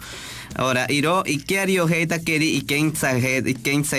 [0.57, 3.11] Ahora, iro y kiario heita keri kensa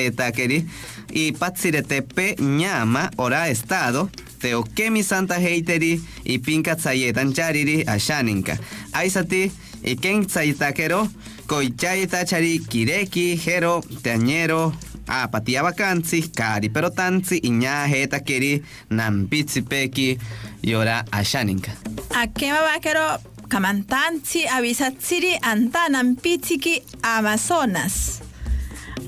[0.00, 0.66] eta keri
[1.10, 8.58] y patsiretepe ñama ora estado teokemi santa heiteri y pinka tsayetan chariri ashaninka.
[8.92, 9.50] Aisati
[9.82, 11.08] y kensa itakero
[11.46, 14.72] koichayeta chari kireki jero teañero
[15.06, 20.18] a patia vacanzi cari pero tanzi iña heta keri nampitsi peki
[20.62, 21.72] yora ashaninka.
[22.10, 28.25] Akema Vaquero Camantanzi avisatsiri antanan pitziki Amazonas.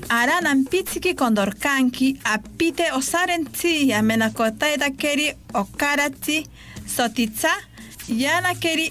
[0.09, 6.43] aranan pitziki kondor kanki, apite osaren tzi, jamenako taetakeri okaratzi,
[6.95, 7.51] sotitza,
[8.07, 8.89] janakeri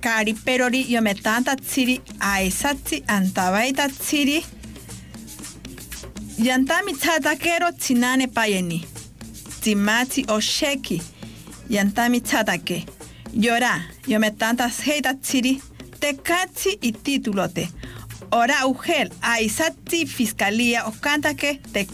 [0.00, 4.44] kariperori jometanta tziri, aizatzi, antabaita tziri,
[6.44, 8.84] jantamitzatakero tzinane paieni,
[9.60, 11.02] tzimatzi osheki,
[11.70, 12.84] jantamitzatake,
[13.32, 13.74] yora
[14.08, 15.14] jometanta zheita
[16.00, 17.68] tekatzi ititulote,
[18.32, 21.86] Ora ugel, aisati fiscalía o canta que te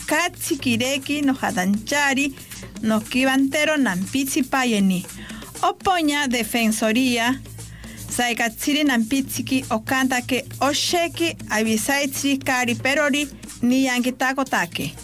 [0.61, 2.35] kireki no hatanchari,
[2.83, 5.07] no kibantero nampitsi payeni.
[5.63, 7.41] Opoña defensoría,
[8.11, 13.29] saikatsiri nampitsiki o canta que osheki avisaitsiri kari perori
[13.63, 14.95] ni yankitako take.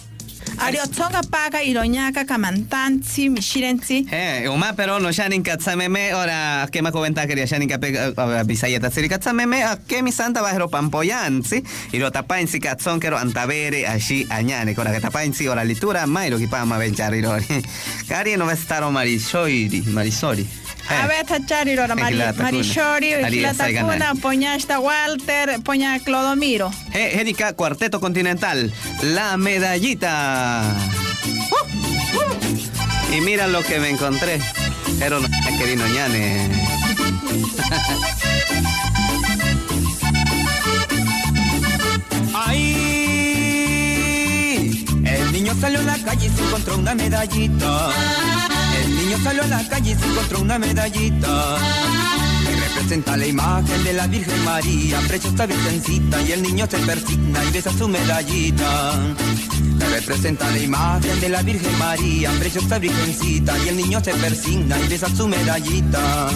[0.57, 4.07] Ariotzonga paga iroñaka kamantanzi mishirenzi.
[4.11, 8.13] Eh, uma pero no shanin katsameme ora kema koventa quería shanin kape
[8.45, 14.25] bisayeta siri katsameme a kemi santa bajero pampoyansi y lo tapainsi katson kero antabere ashi
[14.29, 17.45] añane kora que tapainsi ora litura mairo ki pama benchari rori.
[18.07, 19.91] Kari no vestaro marisori marisori.
[19.91, 20.62] A ver, tachari rora Mari, Egilata Marishori, Kuna.
[23.23, 23.93] Aria Gilata Saigana.
[23.93, 26.71] Kuna, poña esta Walter, poña Clodomiro.
[26.93, 30.63] He, Hédica Cuarteto Continental, la medallita.
[31.51, 31.55] Uh,
[32.17, 33.15] uh.
[33.15, 34.39] Y mira lo que me encontré.
[34.99, 35.27] Pero no
[35.57, 36.49] querido ñane.
[42.35, 43.25] Ahí,
[45.05, 47.89] el niño salió a la calle y se encontró una medallita.
[48.83, 51.57] El niño salió a la calle y se encontró una medallita.
[52.45, 57.43] Que representa la imagen de la Virgen María, preciosa virgencita, y el niño se persigna
[57.45, 58.93] y besa su medallita.
[59.79, 64.77] Que representa la imagen de la Virgen María, preciosa virgencita, y el niño se persigna
[64.79, 66.29] y besa su medallita.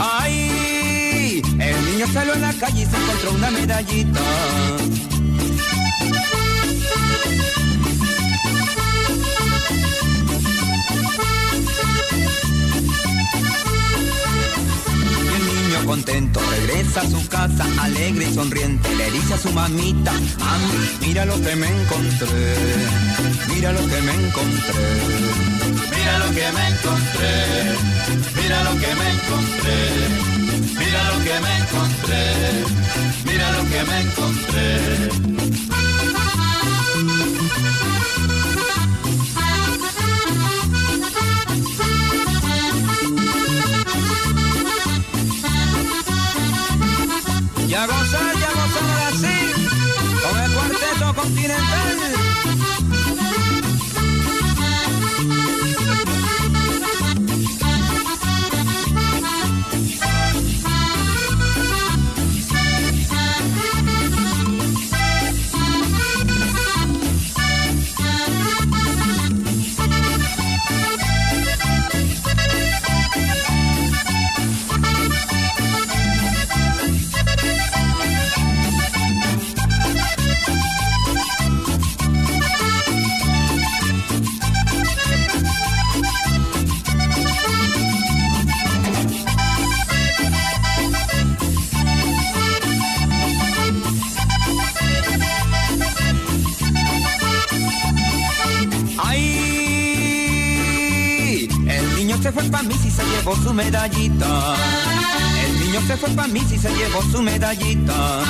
[0.00, 1.42] ¡Ay!
[1.60, 4.20] El niño salió a la calle y se encontró una medallita.
[15.88, 21.24] Contento regresa a su casa, alegre y sonriente, le dice a su mamita, mami, mira
[21.24, 22.56] lo que me encontré,
[23.48, 24.74] mira lo que me encontré.
[25.96, 27.34] Mira lo que me encontré,
[28.36, 29.78] mira lo que me encontré,
[30.78, 32.22] mira lo que me encontré,
[33.24, 35.67] mira lo que me encontré.
[47.78, 49.36] Y a gozar, y a gozar ahora sí,
[50.20, 51.97] con el cuarteto continental.
[103.96, 108.22] El niño se fue pa' mí si se llevó su medallita.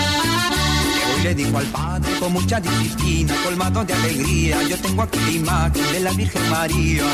[0.94, 5.18] Llegó y le dijo al padre con mucha disciplina, colmado de alegría, yo tengo aquí
[5.18, 7.04] la imagen de la Virgen María.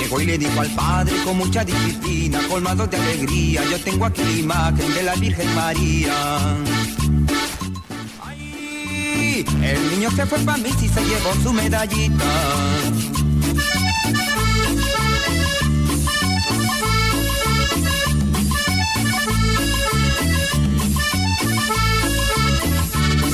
[0.00, 4.22] Llegó y le dijo al padre con mucha disciplina, colmado de alegría, yo tengo aquí
[4.22, 6.14] la imagen de la Virgen María.
[8.24, 12.24] Ay, el niño se fue pa' mí si se llevó su medallita.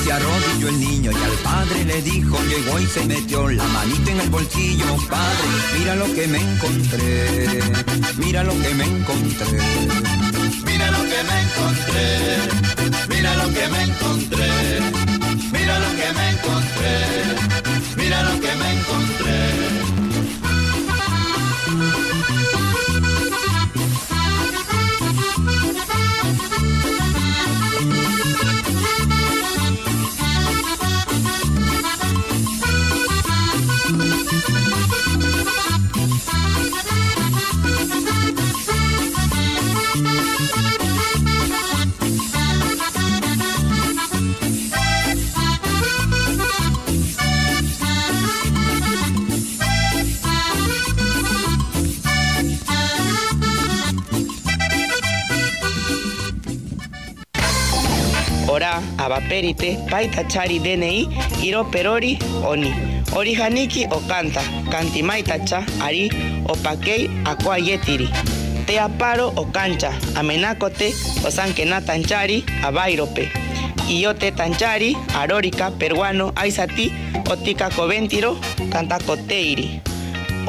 [0.09, 4.09] Se arrodilló el niño y al padre le dijo, llegó y se metió la manita
[4.09, 5.47] en el bolsillo, padre,
[5.77, 7.61] mira lo que me encontré,
[8.17, 9.59] mira lo que me encontré.
[10.65, 12.37] Mira lo que me encontré,
[13.07, 14.49] mira lo que me encontré,
[15.51, 17.68] mira lo que me encontré,
[59.19, 62.71] Ora abaperite paitachari DNI iro perori oni.
[63.15, 64.41] Orijaniki okanta
[64.71, 66.09] kanti maitacha ari
[66.47, 68.07] opakei akua yetiri.
[68.65, 70.93] Te aparo okancha amenakote
[71.27, 73.29] osankena tanchari abairope.
[73.89, 76.93] Iyote tanchari arórika peruano aisati
[77.29, 78.37] otika coventiro
[78.71, 79.81] cantacoteiri.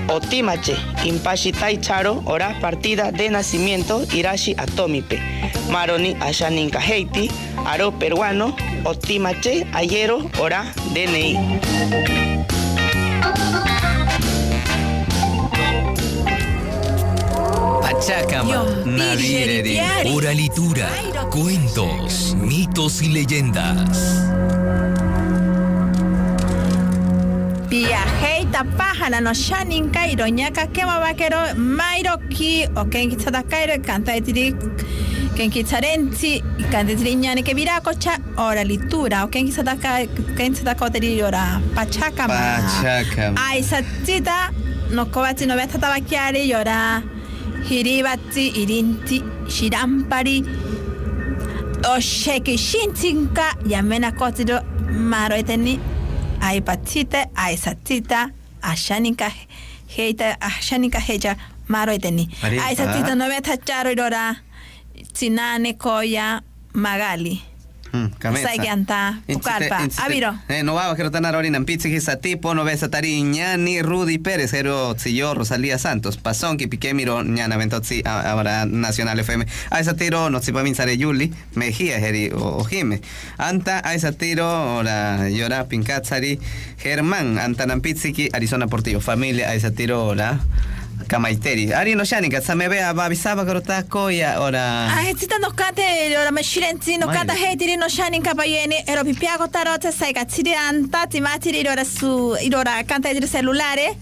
[0.09, 5.20] Otimache, Impashitai Charo, ora partida de nacimiento, Irashi Atomipe.
[5.70, 7.30] Maroni Ashaninka Heiti,
[7.64, 11.61] Aro peruano, Otimache, Ayero, ora DNI.
[17.82, 19.78] Pachacama, Navireri.
[20.14, 20.88] Oralitura,
[21.30, 24.26] cuentos, mitos y leyendas.
[27.68, 34.12] Viajeita pájara no shanin kairo ñaka kema vaquero mairo ki o ken kitzata kairo canta
[34.12, 34.55] de tiri
[35.36, 40.05] ken kitzarenti canta tiri ñane que vira cocha ora litura o ken kitzata ka
[40.36, 43.38] ken kitzata koteri ora pachacama Pachacama.
[43.38, 44.51] ai satita
[44.90, 47.03] no kobati no veta tabakiari yora
[47.68, 50.42] hiribati irinti shirampari
[51.86, 55.78] o sheki shintinka yamena kotiro maro eteni
[56.42, 58.30] ai patita, ai satita,
[58.62, 59.32] ashanika
[59.96, 61.36] heita, ashanika heja
[61.68, 62.28] maro eteni.
[62.42, 63.14] Ari- Ai satita ah.
[63.14, 64.36] no veta charo irora
[65.12, 66.40] tinane koya
[66.74, 67.42] magali.
[68.18, 68.49] Kamesa.
[68.49, 69.88] Saiganta, pukarpa.
[69.99, 70.38] Aviro.
[70.49, 73.82] Eh, no va a querer tener ahorita en pizzi tipo, no ves a tari ñani
[73.82, 79.47] Rudy Pérez, hero Tsillo, Rosalía Santos, Pasón, que piqué miro ñana ventotzi ahora Nacional FM.
[79.70, 83.01] A esa tiro, no se va a minsare Yuli, Mejía, Heri, o Jime.
[83.38, 86.38] Anta, a esa tiro, ahora llora Pincatzari,
[86.78, 90.41] Germán, Antanan Pizziki, Arizona Portillo, familia, a esa tiro, ahora.
[91.09, 91.72] Kamaiteri.
[91.72, 94.88] Ari no shanika, sa me vea babisaba korota koya ora.
[94.96, 99.48] Ai tita no kate ora me shirenti no kata heitiri no shanin kapayeni ero pipiago
[99.48, 103.96] tarota saiga tiri anta timatiri ora su irora kanta ediri celulare.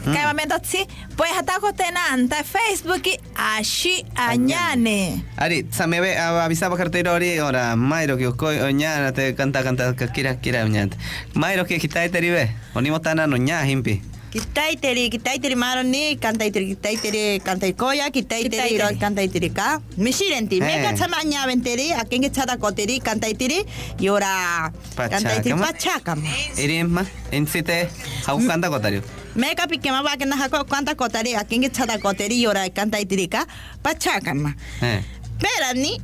[0.00, 0.14] Mm.
[0.14, 3.04] Kaya mamento tsi, pues hata ko tenanta Facebook
[3.36, 5.22] ashi añane.
[5.36, 10.08] Ari, me ve avisaba cartero ori ora Mairo que okoy oñana te canta canta que
[10.08, 10.96] kira kira oñana.
[11.34, 12.48] Mairo que kita teribe.
[12.74, 14.00] Onimo tana no ña himpi.
[14.30, 19.80] Kitaiteri, kitaiteri maroni, kantaiteri, kitaiteri, kantaikoya, kitaiteri, iro, kantaiteri ka.
[19.98, 20.66] Mishirenti, Eh.
[20.66, 23.64] meka chamaña venteri, akengi chata koteri, kantaiteri,
[23.98, 26.28] yora, kantaiteri pachakama.
[26.56, 27.88] Irimma, insite
[28.26, 29.02] haukanda kotario.
[29.34, 33.44] Meka pikema va que naja kanta koteri, akengi chata koteri, yora, kantaiteri ka,
[33.82, 34.54] pachakama.
[34.82, 35.02] Eh.
[35.42, 35.98] Perani,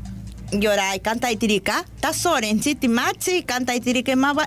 [0.53, 4.47] yora, kantaiteri ka, tasorensi, timachi, kantaiteri que mava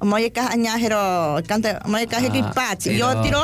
[0.00, 0.48] o moya ka
[2.20, 2.90] he ki Ah, pasi.
[2.90, 3.42] tiro, Yo tiro,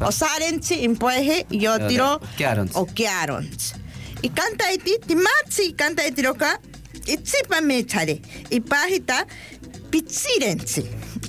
[0.00, 2.72] o sarensi, impoeje, yo tiro, Kiarons.
[2.74, 3.74] o kiarons.
[4.22, 6.58] Y canta iti, timatsi, canta itro ka,
[7.06, 9.26] itsipa mechare, y pajita,
[9.90, 10.84] pitsirensi.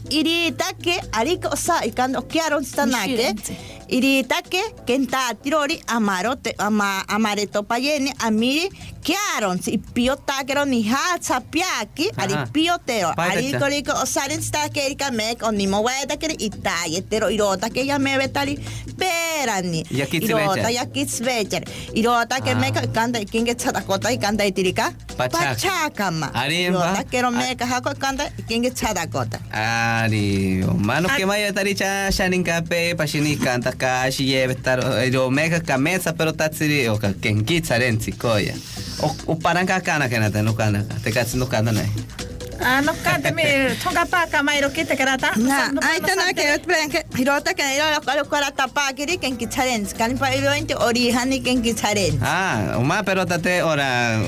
[0.09, 3.35] Iritake, ariko sa, y cuando kiaron stanake,
[3.89, 8.69] iritake, kenta tirori, amarote, ama, amareto payene, amiri,
[9.03, 15.43] kiaron, y piotakero ni hatsa piaki, ari piotero, ari koriko, o saren stake, erika mek,
[15.43, 18.57] o nimo weta kere, itaye, tero, irota que ya me betali,
[18.97, 19.83] perani.
[19.89, 20.71] Irota, vecher.
[20.73, 21.63] yakits vecher.
[21.93, 22.55] Irota que Ah.
[22.55, 24.93] meka, kanda, kinge tsatakota, y kanda itirika.
[25.17, 25.55] Pachaka.
[25.55, 26.31] Pachakama.
[26.33, 27.03] Ari, Irota, ma.
[27.03, 29.39] kero meka, hako, kanda, kinge tsatakota.
[29.51, 34.79] Ari, mano que maya taricha shanin kape pashini kanta ka shiye estar
[35.11, 38.53] yo mega kamesa pero tatsiri o ka kenki tsarensi koya.
[39.01, 41.89] O o paranka kana kana te no kana te katsi no kana nai.
[42.61, 43.43] Ah, no cante mi,
[43.81, 45.31] tonga pa kamairo kite karata.
[45.37, 48.91] Na, ahí está nada que ver, pero que hirota que era lo cual cual tapa
[48.93, 52.19] que ken kicharen, kan pa iro ente orihani ken kicharen.
[52.21, 54.19] Ah, uma pero tate ora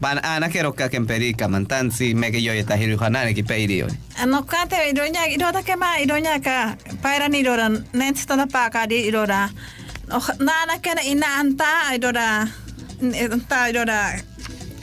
[0.00, 3.88] pan ana kero ka kemperi kamantansi mege yo yeta hiru hanane ki peiri yo.
[4.18, 8.70] Ah, No cante ironya, irota que ma ironya ka, paira ni irora, nens tanda pa
[8.70, 9.50] ka di irora.
[10.08, 12.65] No, nana kena ina anta irora, anta
[13.00, 14.22] irora.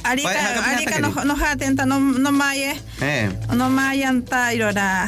[0.04, 0.30] Arika,
[0.76, 3.30] arika no no hatenta no no maye, Eh.
[3.56, 5.08] no maye anta irora.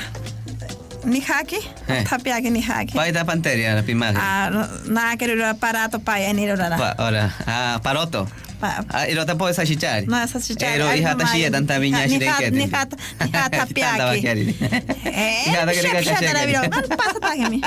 [1.06, 2.04] Ni haki, Eh.
[2.04, 2.94] tapiaki ni haki.
[2.96, 4.18] Pai da panteria la pimaga.
[4.20, 6.78] Ah, no- na que irora parato pa ya ni irora.
[6.78, 8.28] Pa, ora, ah, paroto.
[8.62, 10.08] Ah, iro te puedo sachichar.
[10.08, 10.76] No, esa chichari.
[10.76, 11.52] Ero hija no, tashi Maya.
[11.52, 12.52] tanta viña Ni shire hat- que.
[12.52, 13.98] ni hat- ni hat tapiaki.
[13.98, 14.56] Tanta bakeri.
[15.06, 16.46] Eh, que diga shep, que cheque.
[16.48, 16.62] biro.
[16.70, 17.62] Man, pasa tagemi.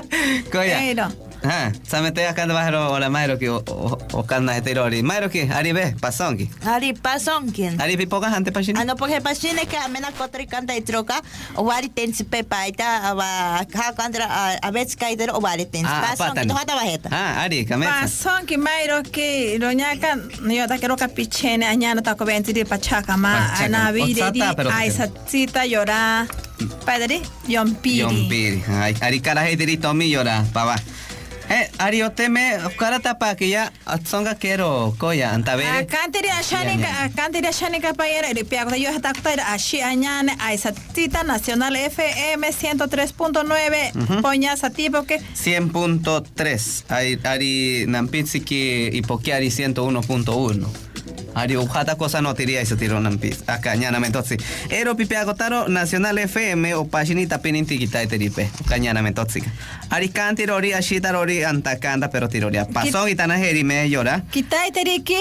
[0.50, 0.82] Koya.
[0.82, 1.08] Eiro.
[1.44, 3.62] Ah, samete akanda baharo ora mairo ki o
[4.12, 5.02] o kana heterori.
[5.02, 6.50] Mairo ki ari be pasongi.
[6.66, 7.80] Ari pason ken.
[7.80, 8.74] Ari pipoka ante pashini.
[8.80, 11.20] Ano porque pasine que amena kotri kanta itroka,
[11.54, 14.26] o wari tensi pepa ita aba ha kandra
[14.60, 15.86] a vez kaiter o wari tensi.
[15.86, 16.40] Ah, Pason patani.
[16.40, 17.08] que no hata.
[17.12, 18.00] Ah, ari kameta.
[18.02, 20.18] Pason ki mairo ki iroñaka
[20.50, 23.64] yo ta quiero capichene añana ta venti di pachaka ma Pachaka.
[23.64, 26.26] ana vide di Otsata, pero- ai satita llora.
[26.84, 27.98] Padre, yompiri.
[28.00, 28.64] Yompiri.
[28.68, 30.74] Ay, ari kara heteri tomi yora pava.
[31.50, 35.86] Eh, ari oteme kara tapa que ya atsonga kero koya antabere.
[35.86, 41.74] Kantiri ashanika, kantiri ashanika payera ri piago yo hata kuta ashi añane ai satita nacional
[41.76, 44.20] FM 103.9 Ujú.
[44.22, 47.24] poña satipo que 100.3.
[47.24, 50.87] Ari, nampitsi ki ipokiari 101.1.
[51.38, 53.44] Ari ujata cosa no tiria eso tiro nampis.
[53.46, 54.36] Acá ñana mentotsi.
[54.70, 58.50] Ero pipe agotaro Nacional FM o paginita pininti kita teripe.
[58.66, 59.40] Cañana mentotsi.
[59.88, 62.66] Ari kan tirori ashita rori antakanda pero tiroria.
[62.66, 64.24] Pasó gitana heri me llora.
[64.32, 65.14] Kitai teriki,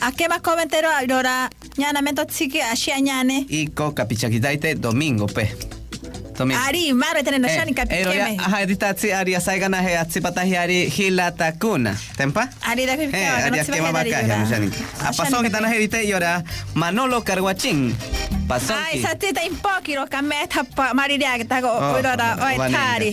[0.00, 3.46] a que más comentero allora ñana mento tsiki ashi añane.
[3.48, 5.54] Y co capichakitaite domingo pe.
[6.40, 6.56] Domingo.
[6.66, 8.40] Ari maro tene no shani Ero ya kapikeme.
[8.46, 11.92] aha editatsi ari asaigana he atsipatahi ari hilatakuna.
[12.16, 12.48] Tempa?
[12.64, 13.44] Ari da Eh, kapikeme.
[13.46, 14.68] ari askema bakaja nushani.
[15.04, 16.42] A pasó gitana herite llora
[16.74, 17.92] Manolo Carguachín.
[18.48, 22.16] Pasó Ai satita impokiro kameta pa mariria que tago ora
[22.48, 23.10] oi tari.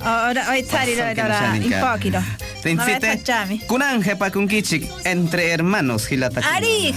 [0.00, 1.76] Ora oi tari ora shani ka.
[1.80, 2.22] impokiro.
[2.62, 3.22] Princite,
[3.66, 6.52] kunanje pa kunkichik entre hermanos hilatakuna.
[6.56, 6.92] Ari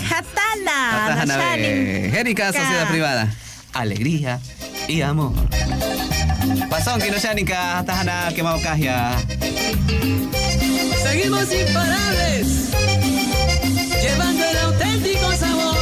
[1.25, 1.69] shani.
[2.11, 2.19] be.
[2.19, 3.27] Erika, sociedad privada.
[3.73, 4.37] Alegría
[4.87, 5.33] y amor.
[6.69, 6.99] Pasón
[7.79, 9.11] atajana que maucajia.
[11.03, 12.69] Seguimos imparables,
[14.01, 15.80] llevando el auténtico sabor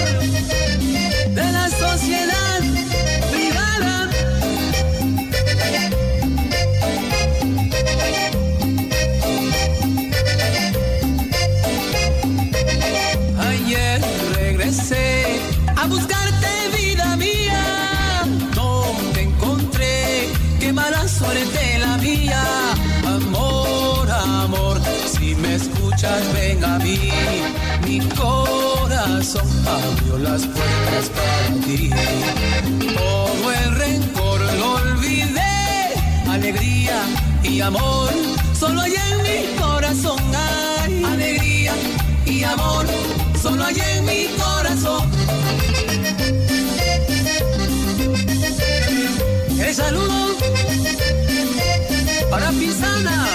[25.99, 27.11] escuchas, ven a mí.
[27.85, 31.89] Mi corazón abrió las puertas para ti.
[32.95, 35.93] Todo el rencor lo olvidé,
[36.29, 37.01] alegría
[37.43, 38.11] y amor.
[38.57, 41.73] Solo hay en mi corazón hay alegría
[42.25, 42.85] y amor.
[43.41, 45.09] Solo hay en mi corazón.
[49.59, 50.35] El saludo
[52.29, 53.27] para Pisana,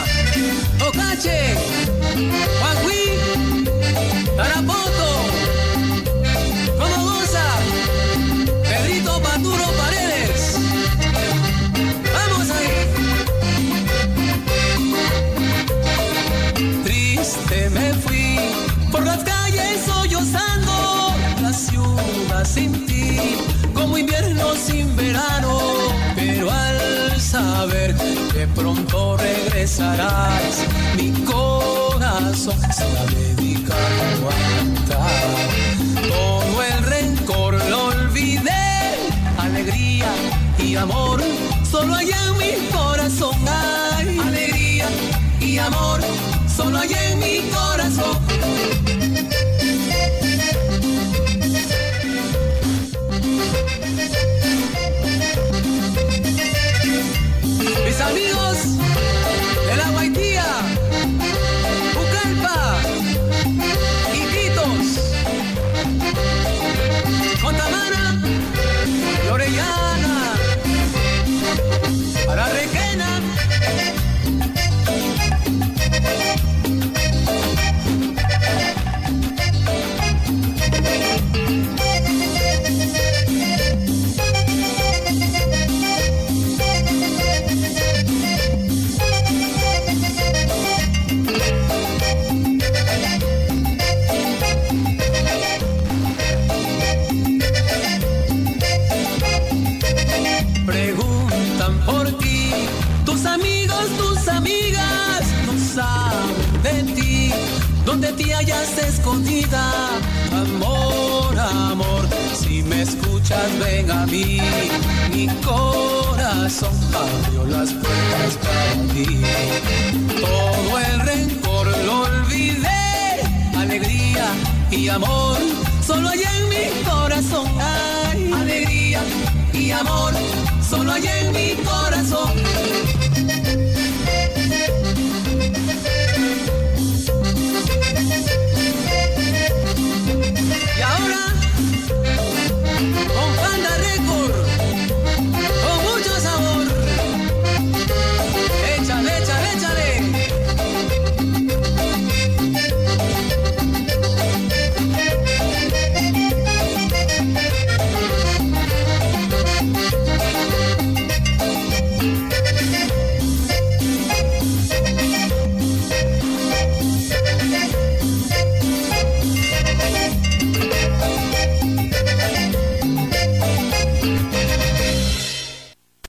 [0.87, 1.94] Ocache.
[2.15, 3.05] Juan Huí,
[4.37, 5.11] Tarapoto,
[6.79, 7.47] Codosa,
[8.63, 10.59] Pedrito Paturo Paredes,
[12.15, 12.87] vamos a ir.
[16.85, 18.39] Triste me fui
[18.93, 23.19] por las calles hoy usando na ciudad sin ti,
[23.75, 25.59] como invierno sin verano,
[26.15, 27.97] pero al saber
[28.33, 30.65] que pronto regresarás
[30.97, 31.84] mi corazón
[32.15, 35.11] se la dedica a aguantar.
[36.09, 40.15] Todo el rencor lo olvidé, alegría
[40.59, 41.21] y amor,
[41.69, 43.35] solo hay en mi corazón.
[43.49, 44.89] Hay alegría
[45.41, 46.03] y amor,
[46.47, 48.24] solo hay en mi corazón.